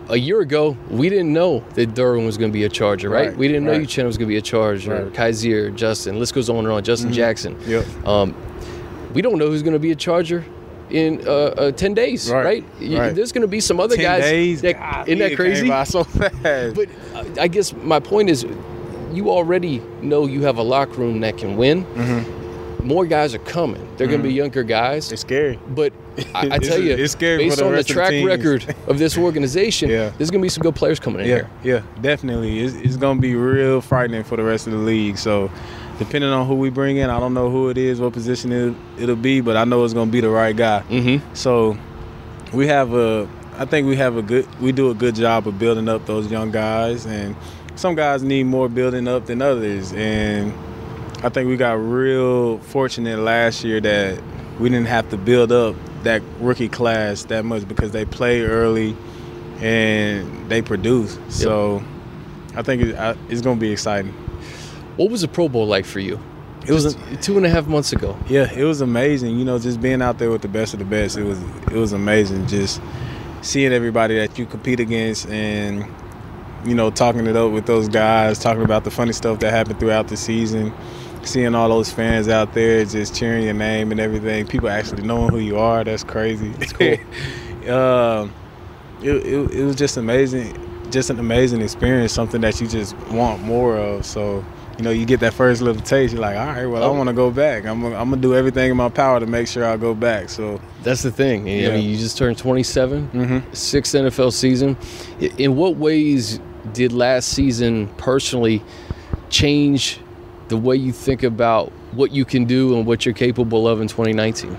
a 0.09 0.17
year 0.17 0.39
ago, 0.41 0.77
we 0.89 1.09
didn't 1.09 1.33
know 1.33 1.63
that 1.75 1.89
Derwin 1.95 2.25
was 2.25 2.37
going 2.37 2.51
to 2.51 2.53
be 2.53 2.63
a 2.63 2.69
Charger, 2.69 3.09
right? 3.09 3.29
Right, 3.29 3.37
we 3.37 3.47
didn't 3.47 3.65
know 3.65 3.71
right. 3.71 3.81
Uchenna 3.81 4.05
was 4.05 4.17
going 4.17 4.27
to 4.27 4.33
be 4.33 4.37
a 4.37 4.41
Charger. 4.41 5.05
Right. 5.05 5.13
Kyzir, 5.13 5.75
Justin, 5.75 6.19
list 6.19 6.33
goes 6.35 6.49
on 6.49 6.59
and 6.59 6.67
on. 6.69 6.83
Justin 6.83 7.09
Mhm. 7.11 7.13
Jackson. 7.13 7.57
Yep. 7.67 7.85
Um, 8.05 8.35
we 9.13 9.21
don't 9.21 9.37
know 9.39 9.47
who's 9.47 9.63
going 9.63 9.73
to 9.73 9.79
be 9.79 9.91
a 9.91 9.95
Charger 9.95 10.43
in 10.91 11.21
uh, 11.27 11.31
uh, 11.31 11.71
10 11.71 11.93
days, 11.95 12.29
right? 12.29 12.63
Right. 12.79 13.15
There's 13.15 13.31
going 13.31 13.41
to 13.41 13.47
be 13.47 13.59
some 13.59 13.79
other 13.79 13.95
Ten 13.95 14.03
guys. 14.05 14.23
days. 14.23 14.61
that, 14.61 14.73
God, 14.73 15.07
isn't 15.09 15.19
that 15.19 15.35
crazy? 15.35 15.67
So 15.85 16.03
fast. 16.03 16.75
But 16.75 16.89
uh, 17.15 17.23
I 17.41 17.47
guess 17.47 17.73
my 17.73 17.99
point 17.99 18.29
is, 18.29 18.45
you 19.11 19.31
already 19.31 19.81
know 20.01 20.27
you 20.27 20.43
have 20.43 20.57
a 20.57 20.63
locker 20.63 20.99
room 21.01 21.21
that 21.21 21.37
can 21.37 21.55
win. 21.57 21.85
Mhm. 21.95 22.83
More 22.83 23.05
guys 23.07 23.33
are 23.33 23.39
coming. 23.39 23.81
They're 23.97 24.05
going 24.07 24.21
to 24.21 24.27
be 24.27 24.33
younger 24.33 24.61
guys. 24.63 25.11
it's 25.11 25.21
scary. 25.21 25.57
But 25.69 25.91
I, 26.33 26.47
I 26.55 26.59
tell 26.59 26.79
you, 26.81 26.93
it's 26.93 27.13
scary 27.13 27.37
based 27.37 27.57
the 27.57 27.65
on 27.65 27.71
the 27.71 27.77
rest 27.77 27.89
of 27.89 27.95
track 27.95 28.13
record 28.25 28.75
of 28.87 28.97
this 28.99 29.17
organization, 29.27 29.89
Yeah. 29.89 30.09
there's 30.17 30.31
going 30.31 30.41
to 30.41 30.45
be 30.45 30.49
some 30.49 30.61
good 30.61 30.75
players 30.75 30.99
coming 30.99 31.21
in 31.21 31.27
Yeah, 31.27 31.35
here. 31.35 31.49
yeah, 31.95 32.01
definitely. 32.01 32.59
It's, 32.59 32.75
it's 32.75 32.95
going 32.97 33.17
to 33.17 33.21
be 33.21 33.35
real 33.35 33.81
frightening 33.81 34.23
for 34.23 34.35
the 34.37 34.43
rest 34.43 34.67
of 34.67 34.73
the 34.73 34.79
league. 34.79 35.17
So, 35.17 35.49
depending 35.99 36.29
on 36.29 36.47
who 36.47 36.55
we 36.55 36.69
bring 36.69 36.97
in, 36.97 37.09
I 37.09 37.19
don't 37.19 37.33
know 37.33 37.49
who 37.49 37.69
it 37.69 37.77
is, 37.77 37.99
what 37.99 38.13
position 38.13 38.51
it, 38.51 38.75
it'll 38.97 39.15
be, 39.15 39.41
but 39.41 39.57
I 39.57 39.63
know 39.65 39.83
it's 39.83 39.93
going 39.93 40.07
to 40.09 40.11
be 40.11 40.21
the 40.21 40.29
right 40.29 40.55
guy. 40.55 40.83
Mm-hmm. 40.89 41.33
So 41.33 41.77
we 42.53 42.67
have 42.67 42.93
a 42.93 43.27
I 43.57 43.65
think 43.65 43.87
we 43.87 43.95
have 43.95 44.17
a 44.17 44.21
good 44.21 44.47
we 44.61 44.71
do 44.71 44.89
a 44.91 44.93
good 44.93 45.15
job 45.15 45.47
of 45.47 45.57
building 45.57 45.87
up 45.89 46.05
those 46.05 46.29
young 46.29 46.51
guys 46.51 47.05
and 47.05 47.35
some 47.75 47.95
guys 47.95 48.21
need 48.23 48.43
more 48.43 48.67
building 48.69 49.07
up 49.07 49.25
than 49.25 49.41
others 49.41 49.91
and 49.93 50.53
I 51.23 51.29
think 51.29 51.47
we 51.49 51.55
got 51.57 51.73
real 51.73 52.59
fortunate 52.59 53.17
last 53.19 53.63
year 53.63 53.79
that 53.81 54.21
we 54.59 54.69
didn't 54.69 54.87
have 54.87 55.09
to 55.09 55.17
build 55.17 55.51
up 55.51 55.75
that 56.05 56.21
rookie 56.39 56.69
class 56.69 57.23
that 57.25 57.45
much 57.45 57.67
because 57.67 57.91
they 57.91 58.05
play 58.05 58.41
early 58.41 58.95
and 59.61 60.49
they 60.49 60.61
produce. 60.61 61.19
So 61.29 61.83
I 62.55 62.61
think 62.63 62.81
it, 62.83 62.95
I- 62.95 63.15
it's 63.29 63.41
going 63.41 63.57
to 63.57 63.61
be 63.61 63.71
exciting. 63.71 64.11
What 64.97 65.11
was 65.11 65.21
the 65.21 65.27
Pro 65.27 65.49
Bowl 65.49 65.67
like 65.67 65.85
for 65.85 65.99
you? 65.99 66.19
It 66.65 66.71
was 66.71 66.95
Just 66.95 67.21
two 67.21 67.37
and 67.37 67.45
a 67.45 67.49
half 67.49 67.67
months 67.67 67.91
ago. 67.93 68.17
Yeah, 68.27 68.51
it 68.51 68.63
was 68.63 68.81
amazing. 68.81 69.37
You 69.37 69.45
know, 69.45 69.59
just 69.59 69.79
being 69.81 70.01
out 70.01 70.17
there 70.17 70.31
with 70.31 70.41
the 70.41 70.47
best 70.47 70.73
of 70.73 70.79
the 70.79 70.85
best. 70.85 71.15
It 71.15 71.23
was 71.23 71.39
it 71.67 71.73
was 71.73 71.93
amazing. 71.93 72.47
Just 72.47 72.81
seeing 73.41 73.71
everybody 73.71 74.15
that 74.17 74.39
you 74.39 74.47
compete 74.47 74.79
against 74.79 75.27
and 75.29 75.85
you 76.65 76.73
know 76.73 76.89
talking 76.89 77.27
it 77.27 77.35
up 77.35 77.51
with 77.51 77.67
those 77.67 77.87
guys, 77.87 78.39
talking 78.39 78.63
about 78.63 78.83
the 78.83 78.89
funny 78.89 79.13
stuff 79.13 79.39
that 79.41 79.51
happened 79.51 79.79
throughout 79.79 80.07
the 80.07 80.17
season. 80.17 80.73
Seeing 81.25 81.55
all 81.55 81.69
those 81.69 81.91
fans 81.91 82.27
out 82.27 82.53
there 82.53 82.85
just 82.85 83.15
cheering 83.15 83.43
your 83.43 83.53
name 83.53 83.91
and 83.91 83.99
everything. 83.99 84.45
People 84.47 84.69
actually 84.69 85.03
knowing 85.03 85.31
who 85.31 85.39
you 85.39 85.57
are. 85.57 85.83
That's 85.83 86.03
crazy. 86.03 86.53
It's 86.59 86.71
cool. 86.73 86.93
um, 87.75 88.33
it, 89.01 89.11
it, 89.15 89.51
it 89.51 89.63
was 89.65 89.75
just 89.75 89.97
amazing. 89.97 90.61
Just 90.91 91.09
an 91.09 91.19
amazing 91.19 91.61
experience. 91.61 92.13
Something 92.13 92.41
that 92.41 92.61
you 92.61 92.67
just 92.67 92.95
want 93.09 93.41
more 93.41 93.75
of. 93.75 94.05
So 94.05 94.45
you 94.77 94.83
know, 94.83 94.91
you 94.91 95.05
get 95.05 95.21
that 95.21 95.33
first 95.33 95.61
little 95.61 95.81
taste, 95.81 96.11
you're 96.13 96.21
like, 96.21 96.35
all 96.37 96.47
right, 96.47 96.65
well, 96.65 96.83
I 96.83 96.87
Oh. 96.87 96.93
want 96.93 97.07
to 97.07 97.13
go 97.13 97.31
back. 97.31 97.65
I'm 97.65 97.81
gonna, 97.81 97.95
I'm 97.95 98.09
gonna 98.09 98.21
do 98.21 98.35
everything 98.35 98.71
in 98.71 98.75
my 98.75 98.89
power 98.89 99.21
to 99.21 99.25
make 99.25 99.47
sure 99.47 99.63
I 99.63 99.77
go 99.77 99.93
back. 99.95 100.27
So, 100.27 100.59
That's 100.83 101.01
the 101.01 101.11
thing. 101.11 101.47
I 101.47 101.51
Yeah. 101.53 101.75
mean, 101.75 101.89
you 101.89 101.97
just 101.97 102.17
turned 102.17 102.37
27, 102.37 103.09
mm-hmm. 103.13 103.53
sixth 103.53 103.95
NFL 103.95 104.33
season. 104.33 104.75
In 105.37 105.55
what 105.55 105.77
ways 105.77 106.41
did 106.73 106.91
last 106.91 107.29
season 107.29 107.87
personally 107.95 108.61
change 109.29 109.99
the 110.49 110.57
way 110.57 110.75
you 110.75 110.91
think 110.91 111.23
about 111.23 111.71
what 111.93 112.11
you 112.11 112.25
can 112.25 112.45
do 112.45 112.75
and 112.77 112.85
what 112.85 113.05
you're 113.05 113.13
capable 113.15 113.67
of 113.67 113.81
in 113.81 113.87
2019? 113.87 114.57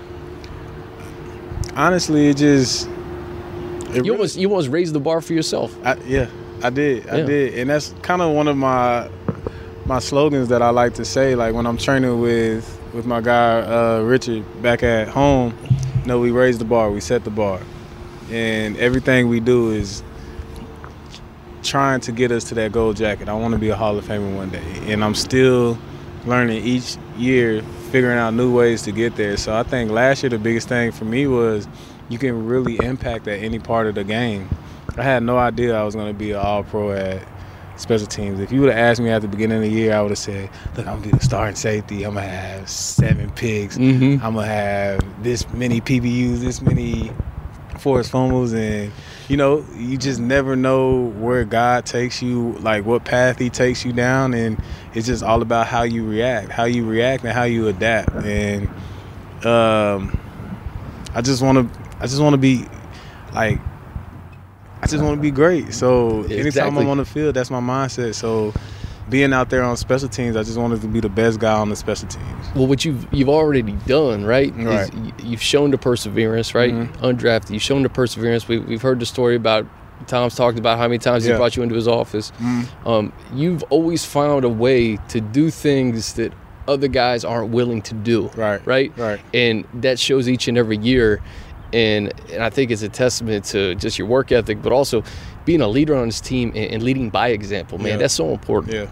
honestly, 1.75 2.29
it 2.29 2.37
just, 2.37 2.87
it 2.87 2.91
You 2.91 4.01
really- 4.01 4.09
almost 4.11 4.37
you 4.37 4.49
almost 4.49 4.69
raised 4.69 4.93
the 4.93 4.99
bar 4.99 5.21
for 5.21 5.33
yourself. 5.33 5.75
I, 5.85 5.95
yeah, 6.07 6.27
I 6.63 6.69
did, 6.69 7.07
I 7.07 7.21
did, 7.21 7.53
and 7.59 7.69
that's 7.69 7.93
kind 8.01 8.21
of 8.21 8.33
one 8.33 8.47
of 8.47 8.57
my 8.57 9.09
my 9.85 9.99
slogans 9.99 10.49
that 10.49 10.61
I 10.61 10.69
like 10.71 10.95
to 10.95 11.05
say. 11.05 11.35
Like 11.35 11.53
when 11.53 11.65
I'm 11.67 11.77
training 11.77 12.19
with 12.19 12.65
with 12.93 13.05
my 13.05 13.21
guy 13.21 13.59
uh, 13.61 14.01
Richard 14.01 14.43
back 14.61 14.81
at 14.83 15.07
home, 15.07 15.53
you 16.01 16.07
know, 16.07 16.19
we 16.19 16.31
raise 16.31 16.57
the 16.57 16.65
bar, 16.65 16.89
we 16.91 16.99
set 16.99 17.23
the 17.23 17.29
bar, 17.29 17.59
and 18.31 18.75
everything 18.77 19.27
we 19.29 19.39
do 19.39 19.71
is 19.71 20.01
trying 21.67 21.99
to 22.01 22.11
get 22.11 22.31
us 22.31 22.45
to 22.45 22.55
that 22.55 22.71
gold 22.71 22.97
jacket. 22.97 23.29
I 23.29 23.33
want 23.33 23.53
to 23.53 23.59
be 23.59 23.69
a 23.69 23.75
Hall 23.75 23.97
of 23.97 24.05
Famer 24.05 24.35
one 24.35 24.49
day, 24.49 24.91
and 24.91 25.03
I'm 25.03 25.15
still 25.15 25.77
learning 26.25 26.63
each 26.65 26.97
year, 27.17 27.61
figuring 27.91 28.17
out 28.17 28.33
new 28.33 28.53
ways 28.53 28.81
to 28.83 28.91
get 28.91 29.15
there. 29.15 29.37
So 29.37 29.55
I 29.55 29.63
think 29.63 29.91
last 29.91 30.23
year 30.23 30.29
the 30.29 30.39
biggest 30.39 30.67
thing 30.67 30.91
for 30.91 31.05
me 31.05 31.27
was 31.27 31.67
you 32.09 32.17
can 32.17 32.45
really 32.45 32.77
impact 32.83 33.27
at 33.27 33.41
any 33.43 33.59
part 33.59 33.87
of 33.87 33.95
the 33.95 34.03
game. 34.03 34.49
I 34.97 35.03
had 35.03 35.23
no 35.23 35.37
idea 35.37 35.77
I 35.77 35.83
was 35.83 35.95
going 35.95 36.07
to 36.07 36.17
be 36.17 36.31
an 36.31 36.37
All 36.37 36.63
Pro 36.63 36.91
at 36.91 37.21
special 37.75 38.07
teams. 38.07 38.39
If 38.39 38.51
you 38.51 38.61
would 38.61 38.69
have 38.69 38.79
asked 38.79 39.01
me 39.01 39.09
at 39.09 39.21
the 39.21 39.27
beginning 39.27 39.57
of 39.57 39.63
the 39.63 39.69
year, 39.69 39.93
I 39.93 40.01
would 40.01 40.11
have 40.11 40.17
said, 40.17 40.49
"Look, 40.75 40.87
I'm 40.87 40.99
gonna 40.99 41.11
be 41.11 41.17
the 41.17 41.23
starting 41.23 41.55
safety. 41.55 42.03
I'm 42.03 42.15
gonna 42.15 42.25
have 42.25 42.67
seven 42.67 43.29
picks. 43.31 43.77
Mm-hmm. 43.77 44.25
I'm 44.25 44.33
gonna 44.33 44.47
have 44.47 45.23
this 45.23 45.47
many 45.53 45.81
PBUs, 45.81 46.39
this 46.39 46.61
many 46.61 47.11
forced 47.77 48.09
fumbles, 48.11 48.53
and 48.53 48.91
you 49.27 49.35
know, 49.35 49.65
you 49.75 49.97
just 49.97 50.19
never 50.19 50.55
know 50.55 51.07
where 51.17 51.43
God 51.43 51.85
takes 51.85 52.21
you, 52.21 52.53
like 52.59 52.85
what 52.85 53.03
path 53.03 53.37
He 53.37 53.49
takes 53.49 53.83
you 53.83 53.91
down, 53.91 54.33
and 54.33 54.61
it's 54.93 55.07
just 55.07 55.23
all 55.23 55.41
about 55.41 55.67
how 55.67 55.83
you 55.83 56.07
react, 56.07 56.49
how 56.49 56.63
you 56.63 56.85
react, 56.85 57.23
and 57.23 57.33
how 57.33 57.43
you 57.43 57.67
adapt. 57.67 58.13
And 58.15 58.67
um, 59.45 60.17
I 61.13 61.21
just 61.21 61.41
want 61.41 61.73
to, 61.73 61.79
I 61.99 62.07
just 62.07 62.21
want 62.21 62.33
to 62.33 62.37
be 62.37 62.65
like, 63.33 63.59
I 64.81 64.87
just 64.87 65.03
want 65.03 65.17
to 65.17 65.21
be 65.21 65.31
great. 65.31 65.73
So 65.73 66.23
anytime 66.23 66.45
Exactly. 66.45 66.83
I'm 66.83 66.89
on 66.89 66.97
the 66.97 67.05
field, 67.05 67.35
that's 67.35 67.51
my 67.51 67.59
mindset. 67.59 68.15
So 68.15 68.53
being 69.09 69.33
out 69.33 69.49
there 69.49 69.63
on 69.63 69.77
special 69.77 70.09
teams, 70.09 70.35
I 70.35 70.43
just 70.43 70.57
wanted 70.57 70.81
to 70.81 70.87
be 70.87 70.99
the 70.99 71.09
best 71.09 71.39
guy 71.39 71.53
on 71.53 71.69
the 71.69 71.75
special 71.75 72.07
teams. 72.07 72.47
Well, 72.55 72.67
what 72.67 72.83
you've 72.85 73.07
you've 73.13 73.29
already 73.29 73.61
done, 73.85 74.25
right? 74.25 74.53
Right. 74.55 74.93
y- 74.93 75.11
you've 75.23 75.41
shown 75.41 75.71
the 75.71 75.77
perseverance, 75.77 76.53
right? 76.53 76.73
Mhm. 76.73 76.97
Undrafted, 76.97 77.51
you've 77.51 77.61
shown 77.61 77.83
the 77.83 77.89
perseverance. 77.89 78.47
We, 78.47 78.59
we've 78.59 78.81
heard 78.81 78.99
the 78.99 79.05
story 79.05 79.35
about 79.35 79.65
Tom's 80.05 80.35
talked 80.35 80.59
about 80.59 80.77
how 80.77 80.87
many 80.87 80.99
times 80.99 81.23
he 81.23 81.31
brought 81.37 81.55
you 81.55 81.63
into 81.63 81.75
his 81.75 81.87
office. 81.87 82.31
Mhm. 82.39 82.67
Um, 82.85 83.13
you've 83.33 83.63
always 83.69 84.05
found 84.05 84.43
a 84.45 84.49
way 84.49 84.97
to 85.09 85.19
do 85.21 85.49
things 85.49 86.13
that 86.13 86.33
other 86.67 86.87
guys 86.87 87.23
aren't 87.25 87.49
willing 87.49 87.81
to 87.83 87.93
do. 87.93 88.29
Right. 88.35 88.61
Right. 88.67 88.91
Right. 88.97 89.19
And 89.33 89.65
that 89.75 89.97
shows 89.99 90.27
each 90.29 90.47
and 90.47 90.57
every 90.57 90.77
year. 90.77 91.21
And, 91.73 92.13
and 92.31 92.43
I 92.43 92.49
think 92.49 92.71
it's 92.71 92.81
a 92.81 92.89
testament 92.89 93.45
to 93.45 93.75
just 93.75 93.97
your 93.97 94.07
work 94.07 94.31
ethic, 94.31 94.61
but 94.61 94.71
also 94.71 95.03
being 95.47 95.61
a 95.61 95.67
leader 95.67 95.95
on 95.95 96.07
this 96.07 96.19
team 96.19 96.49
and, 96.53 96.73
and 96.73 96.83
leading 96.83 97.09
by 97.09 97.29
example, 97.29 97.77
man. 97.77 97.93
Yeah. 97.93 97.97
That's 97.97 98.13
so 98.13 98.31
important. 98.31 98.73
Yeah, 98.73 98.87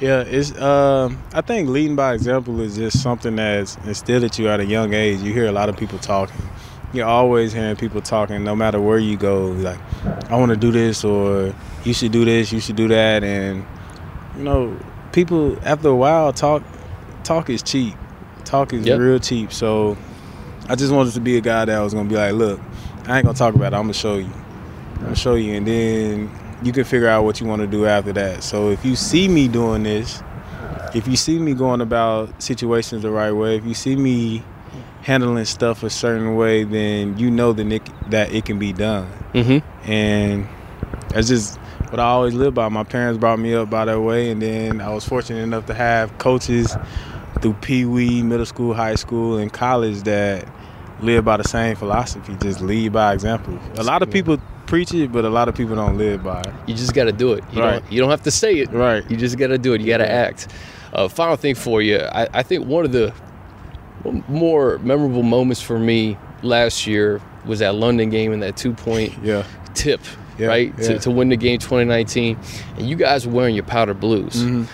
yeah. 0.00 0.22
It's 0.22 0.58
um, 0.58 1.22
I 1.34 1.42
think 1.42 1.68
leading 1.68 1.94
by 1.96 2.14
example 2.14 2.60
is 2.62 2.76
just 2.76 3.02
something 3.02 3.36
that's 3.36 3.76
instilled 3.84 4.24
at 4.24 4.38
you 4.38 4.48
at 4.48 4.58
a 4.58 4.64
young 4.64 4.94
age. 4.94 5.20
You 5.20 5.34
hear 5.34 5.46
a 5.46 5.52
lot 5.52 5.68
of 5.68 5.76
people 5.76 5.98
talking. 5.98 6.48
You're 6.94 7.06
always 7.06 7.52
hearing 7.52 7.76
people 7.76 8.00
talking, 8.00 8.42
no 8.42 8.56
matter 8.56 8.80
where 8.80 8.98
you 8.98 9.18
go. 9.18 9.48
Like, 9.48 9.78
I 10.30 10.36
want 10.38 10.48
to 10.50 10.56
do 10.56 10.72
this, 10.72 11.04
or 11.04 11.54
you 11.84 11.92
should 11.92 12.12
do 12.12 12.24
this, 12.24 12.50
you 12.50 12.60
should 12.60 12.76
do 12.76 12.88
that, 12.88 13.22
and 13.22 13.62
you 14.38 14.42
know, 14.44 14.74
people 15.12 15.58
after 15.64 15.88
a 15.88 15.96
while 15.96 16.32
talk. 16.32 16.62
Talk 17.24 17.50
is 17.50 17.62
cheap. 17.62 17.92
Talk 18.46 18.72
is 18.72 18.86
Yep. 18.86 18.98
real 18.98 19.18
cheap. 19.18 19.52
So, 19.52 19.98
I 20.66 20.74
just 20.76 20.90
wanted 20.90 21.12
to 21.12 21.20
be 21.20 21.36
a 21.36 21.42
guy 21.42 21.66
that 21.66 21.78
was 21.80 21.92
gonna 21.92 22.08
be 22.08 22.14
like, 22.16 22.32
look, 22.32 22.58
I 23.06 23.18
ain't 23.18 23.26
gonna 23.26 23.36
talk 23.36 23.54
about 23.54 23.74
it. 23.74 23.76
I'm 23.76 23.82
gonna 23.82 23.92
show 23.92 24.16
you. 24.16 24.30
Gonna 25.00 25.14
show 25.14 25.34
you, 25.34 25.54
and 25.54 25.66
then 25.66 26.30
you 26.62 26.72
can 26.72 26.84
figure 26.84 27.08
out 27.08 27.24
what 27.24 27.40
you 27.40 27.46
want 27.46 27.62
to 27.62 27.68
do 27.68 27.86
after 27.86 28.12
that. 28.12 28.42
So 28.42 28.70
if 28.70 28.84
you 28.84 28.96
see 28.96 29.28
me 29.28 29.48
doing 29.48 29.84
this, 29.84 30.22
if 30.94 31.06
you 31.06 31.16
see 31.16 31.38
me 31.38 31.54
going 31.54 31.80
about 31.80 32.42
situations 32.42 33.02
the 33.02 33.10
right 33.10 33.32
way, 33.32 33.56
if 33.56 33.64
you 33.64 33.74
see 33.74 33.96
me 33.96 34.42
handling 35.02 35.44
stuff 35.44 35.82
a 35.82 35.90
certain 35.90 36.36
way, 36.36 36.64
then 36.64 37.16
you 37.18 37.30
know 37.30 37.52
that 37.52 37.70
it, 37.72 38.10
that 38.10 38.32
it 38.32 38.44
can 38.44 38.58
be 38.58 38.72
done. 38.72 39.10
Mm-hmm. 39.34 39.90
And 39.90 40.48
that's 41.10 41.28
just 41.28 41.56
what 41.90 42.00
I 42.00 42.04
always 42.04 42.34
live 42.34 42.54
by. 42.54 42.68
My 42.68 42.84
parents 42.84 43.18
brought 43.18 43.38
me 43.38 43.54
up 43.54 43.70
by 43.70 43.84
that 43.84 44.00
way, 44.00 44.30
and 44.30 44.42
then 44.42 44.80
I 44.80 44.90
was 44.90 45.06
fortunate 45.06 45.42
enough 45.42 45.66
to 45.66 45.74
have 45.74 46.16
coaches 46.18 46.76
through 47.40 47.54
Pee 47.54 47.84
Wee, 47.84 48.22
middle 48.22 48.46
school, 48.46 48.74
high 48.74 48.96
school, 48.96 49.38
and 49.38 49.52
college 49.52 50.02
that 50.02 50.46
live 51.00 51.24
by 51.24 51.36
the 51.36 51.44
same 51.44 51.76
philosophy. 51.76 52.36
Just 52.42 52.60
lead 52.60 52.92
by 52.92 53.12
example. 53.12 53.58
A 53.76 53.84
lot 53.84 54.02
of 54.02 54.10
people 54.10 54.38
preach 54.68 54.94
it, 54.94 55.10
but 55.10 55.24
a 55.24 55.28
lot 55.30 55.48
of 55.48 55.54
people 55.56 55.74
don't 55.74 55.98
live 55.98 56.22
by 56.22 56.40
it. 56.42 56.52
You 56.66 56.74
just 56.74 56.94
got 56.94 57.04
to 57.04 57.12
do 57.12 57.32
it. 57.32 57.42
You 57.52 57.60
Right. 57.60 57.80
don't. 57.82 57.92
You 57.92 58.00
don't 58.00 58.10
have 58.10 58.22
to 58.22 58.30
say 58.30 58.58
it. 58.60 58.70
Right. 58.70 59.02
You 59.10 59.16
just 59.16 59.36
got 59.38 59.48
to 59.48 59.58
do 59.58 59.74
it. 59.74 59.80
You 59.80 59.86
got 59.88 59.98
to 59.98 60.10
act. 60.10 60.48
Uh, 60.92 61.08
final 61.08 61.36
thing 61.36 61.54
for 61.54 61.82
you. 61.82 61.98
I, 61.98 62.28
I 62.32 62.42
think 62.42 62.66
one 62.66 62.84
of 62.84 62.92
the 62.92 63.12
more 64.28 64.78
memorable 64.78 65.22
moments 65.22 65.60
for 65.60 65.78
me 65.78 66.16
last 66.42 66.86
year 66.86 67.20
was 67.44 67.58
that 67.58 67.74
London 67.74 68.10
game 68.10 68.32
and 68.32 68.42
that 68.42 68.56
two 68.56 68.72
point 68.72 69.12
Yeah. 69.22 69.44
tip, 69.74 70.00
Yeah, 70.38 70.46
right, 70.48 70.72
yeah. 70.78 70.84
To, 70.88 70.98
to 71.00 71.10
win 71.10 71.28
the 71.30 71.36
game 71.36 71.58
2019. 71.58 72.38
And 72.76 72.88
you 72.88 72.96
guys 72.96 73.26
were 73.26 73.32
wearing 73.32 73.54
your 73.54 73.64
powder 73.64 73.94
blues. 73.94 74.42
Mhm. 74.44 74.66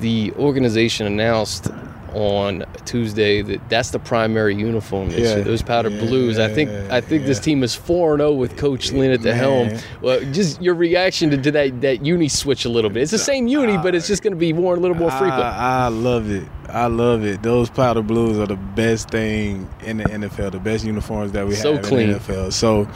The 0.00 0.32
organization 0.38 1.06
announced 1.06 1.68
on 2.14 2.64
Tuesday 2.84 3.42
that 3.42 3.68
that's 3.68 3.90
the 3.90 3.98
primary 3.98 4.54
uniform 4.54 5.10
this 5.10 5.20
Yeah, 5.20 5.36
year. 5.36 5.44
Those 5.44 5.62
powder 5.62 5.88
yeah, 5.90 6.00
blues. 6.00 6.38
I 6.38 6.48
think 6.48 6.70
I 6.90 7.00
think 7.00 7.24
this 7.24 7.40
team 7.40 7.62
is 7.62 7.74
4 7.74 8.16
0 8.18 8.32
with 8.32 8.56
Coach 8.56 8.92
Lynn 8.92 9.12
at 9.12 9.22
the 9.22 9.34
helm. 9.34 9.70
Well, 10.00 10.20
just 10.32 10.60
your 10.62 10.74
reaction 10.74 11.30
to, 11.30 11.36
to 11.36 11.50
that 11.52 11.80
that 11.80 12.04
uni 12.04 12.28
switch 12.28 12.64
a 12.64 12.68
little 12.68 12.90
bit. 12.90 13.02
It's 13.02 13.12
the 13.12 13.18
same 13.18 13.46
uni, 13.46 13.76
but 13.78 13.94
it's 13.94 14.06
just 14.06 14.22
going 14.22 14.32
to 14.32 14.38
be 14.38 14.52
worn 14.52 14.78
a 14.78 14.82
little 14.82 14.96
more 14.96 15.10
frequent. 15.10 15.32
I, 15.42 15.84
I 15.84 15.88
love 15.88 16.30
it. 16.30 16.44
I 16.72 16.86
love 16.86 17.22
it. 17.24 17.42
Those 17.42 17.68
powder 17.68 18.02
blues 18.02 18.38
are 18.38 18.46
the 18.46 18.56
best 18.56 19.10
thing 19.10 19.68
in 19.84 19.98
the 19.98 20.04
NFL. 20.04 20.52
The 20.52 20.58
best 20.58 20.84
uniforms 20.84 21.32
that 21.32 21.46
we 21.46 21.54
So 21.54 21.74
have 21.74 21.82
clean. 21.84 22.08
in 22.08 22.12
the 22.14 22.18
NFL. 22.18 22.52
So, 22.52 22.88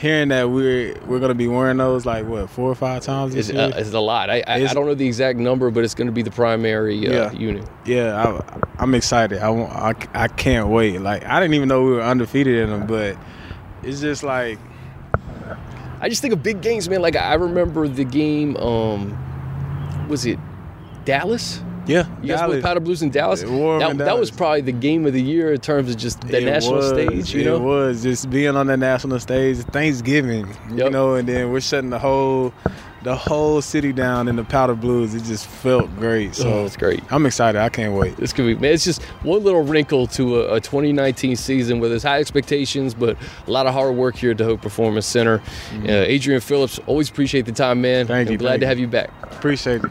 hearing 0.00 0.28
that 0.28 0.50
we're 0.50 0.94
we're 1.06 1.18
gonna 1.20 1.34
be 1.34 1.48
wearing 1.48 1.78
those 1.78 2.04
like 2.04 2.26
what 2.26 2.50
four 2.50 2.70
or 2.70 2.74
five 2.74 3.02
times 3.02 3.34
this 3.34 3.48
It's, 3.48 3.56
year. 3.56 3.64
uh, 3.74 3.78
it's 3.78 3.92
a 3.92 4.00
lot. 4.00 4.28
I, 4.28 4.42
I, 4.46 4.54
I 4.66 4.74
don't 4.74 4.86
know 4.86 4.94
the 4.94 5.06
exact 5.06 5.38
number, 5.38 5.70
but 5.70 5.82
it's 5.84 5.94
going 5.94 6.08
to 6.08 6.12
be 6.12 6.22
the 6.22 6.30
primary 6.30 7.08
uh, 7.08 7.12
Yeah. 7.12 7.32
unit. 7.32 7.64
yeah, 7.86 8.22
I, 8.22 8.60
I'm 8.82 8.94
excited. 8.94 9.38
I, 9.40 9.48
want, 9.48 9.72
I 9.72 9.94
I 10.24 10.28
can't 10.28 10.68
wait. 10.68 11.00
Like 11.00 11.24
I 11.24 11.40
didn't 11.40 11.54
even 11.54 11.68
know 11.68 11.82
we 11.82 11.92
were 11.92 12.02
undefeated 12.02 12.56
in 12.58 12.70
them, 12.70 12.86
but 12.86 13.16
it's 13.82 14.00
just 14.00 14.22
like 14.22 14.58
I 16.00 16.10
just 16.10 16.20
think 16.20 16.34
of 16.34 16.42
big 16.42 16.60
games, 16.60 16.88
man. 16.88 17.00
Like 17.00 17.16
I 17.16 17.34
remember 17.34 17.88
the 17.88 18.04
game. 18.04 18.56
Um, 18.58 19.16
was 20.08 20.26
it 20.26 20.38
Dallas? 21.06 21.62
Yeah. 21.86 22.06
You 22.22 22.28
guys 22.28 22.38
Dallas. 22.40 22.52
played 22.54 22.62
Powder 22.64 22.80
Blues 22.80 23.02
in 23.02 23.10
Dallas. 23.10 23.42
It 23.42 23.48
wore 23.48 23.74
'em 23.74 23.80
That, 23.80 23.90
in 23.92 23.96
that 23.98 24.18
was 24.18 24.30
probably 24.30 24.60
the 24.62 24.72
game 24.72 25.06
of 25.06 25.12
the 25.12 25.22
year 25.22 25.52
in 25.52 25.60
terms 25.60 25.88
of 25.90 25.96
just 25.96 26.20
the 26.22 26.38
It 26.38 26.44
national 26.44 26.74
was, 26.76 26.88
stage. 26.88 27.34
You 27.34 27.44
know, 27.44 27.56
it 27.56 27.60
was 27.60 28.02
just 28.02 28.28
being 28.30 28.56
on 28.56 28.66
the 28.66 28.76
national 28.76 29.20
stage, 29.20 29.58
Thanksgiving, 29.58 30.48
you 30.74 30.90
know, 30.90 31.14
and 31.14 31.28
then 31.28 31.50
we're 31.52 31.60
shutting 31.60 31.90
the 31.90 31.98
whole, 31.98 32.52
the 33.04 33.14
whole 33.14 33.62
city 33.62 33.92
down 33.92 34.26
in 34.26 34.34
the 34.34 34.42
powder 34.42 34.74
blues. 34.74 35.14
It 35.14 35.22
just 35.22 35.46
felt 35.46 35.94
great. 35.96 36.34
So 36.34 36.48
oh, 36.52 36.64
it's 36.64 36.76
great. 36.76 37.00
I'm 37.12 37.24
excited. 37.24 37.60
I 37.60 37.68
can't 37.68 37.94
wait. 37.94 38.16
This 38.16 38.32
could 38.32 38.46
be, 38.46 38.54
man. 38.56 38.72
It's 38.72 38.84
just 38.84 39.00
one 39.22 39.44
little 39.44 39.62
wrinkle 39.62 40.08
to 40.08 40.40
a, 40.40 40.54
a 40.56 40.60
2019 40.60 41.36
season 41.36 41.78
where 41.78 41.88
there's 41.88 42.02
high 42.02 42.18
expectations, 42.18 42.94
but 42.94 43.16
a 43.46 43.50
lot 43.50 43.66
of 43.66 43.74
hard 43.74 43.94
work 43.94 44.16
here 44.16 44.32
at 44.32 44.38
the 44.38 44.44
Hoag 44.44 44.60
Performance 44.60 45.06
Center. 45.06 45.40
Uh, 45.84 45.88
Adrian 45.88 46.40
Phillips, 46.40 46.80
always 46.86 47.08
appreciate 47.08 47.46
the 47.46 47.52
time, 47.52 47.80
man. 47.80 48.06
Mm-hmm. 48.06 48.12
Thank 48.12 48.26
I'm 48.28 48.32
you, 48.32 48.38
glad 48.38 48.56
to 48.60 48.64
you. 48.66 48.68
have 48.68 48.78
you 48.80 48.88
back. 48.88 49.10
Appreciate 49.22 49.84
it. 49.84 49.90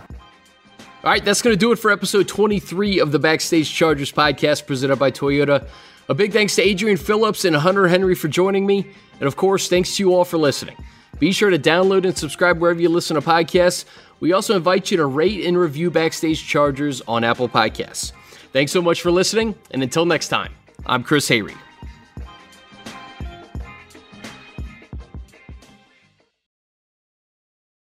All 1.06 1.12
right, 1.12 1.24
that's 1.24 1.44
going 1.44 1.54
to 1.54 1.60
do 1.60 1.72
it 1.72 1.76
for 1.76 1.92
episode 1.92 2.28
23 2.28 2.98
of 2.98 3.12
the 3.12 3.20
Backstage 3.20 3.72
Chargers 3.72 4.12
podcast 4.12 4.66
presented 4.66 4.96
by 4.96 5.12
Toyota. 5.12 5.68
A 6.10 6.16
big 6.16 6.34
thanks 6.34 6.56
to 6.56 6.64
Adrian 6.64 6.98
Phillips 6.98 7.46
and 7.46 7.56
Hunter 7.56 7.88
Henry 7.88 8.16
for 8.16 8.28
joining 8.28 8.66
me. 8.66 8.88
And 9.20 9.28
of 9.28 9.36
course, 9.36 9.70
thanks 9.70 9.98
to 9.98 10.04
you 10.04 10.16
all 10.16 10.26
for 10.26 10.40
listening. 10.40 10.76
Be 11.20 11.32
sure 11.32 11.52
to 11.52 11.60
download 11.60 12.06
and 12.06 12.18
subscribe 12.18 12.60
wherever 12.60 12.82
you 12.82 12.90
listen 12.90 13.14
to 13.14 13.22
podcasts. 13.22 13.86
We 14.20 14.34
also 14.34 14.56
invite 14.56 14.90
you 14.90 14.98
to 14.98 15.06
rate 15.06 15.46
and 15.46 15.56
review 15.56 15.92
Backstage 15.92 16.44
Chargers 16.44 17.02
on 17.02 17.24
Apple 17.24 17.50
Podcasts. 17.50 18.12
Thanks 18.52 18.72
so 18.72 18.82
much 18.82 19.02
for 19.02 19.12
listening, 19.12 19.54
and 19.70 19.84
until 19.84 20.08
next 20.08 20.30
time, 20.30 20.54
I'm 20.88 21.04
Chris 21.04 21.30
Hayre. 21.30 21.56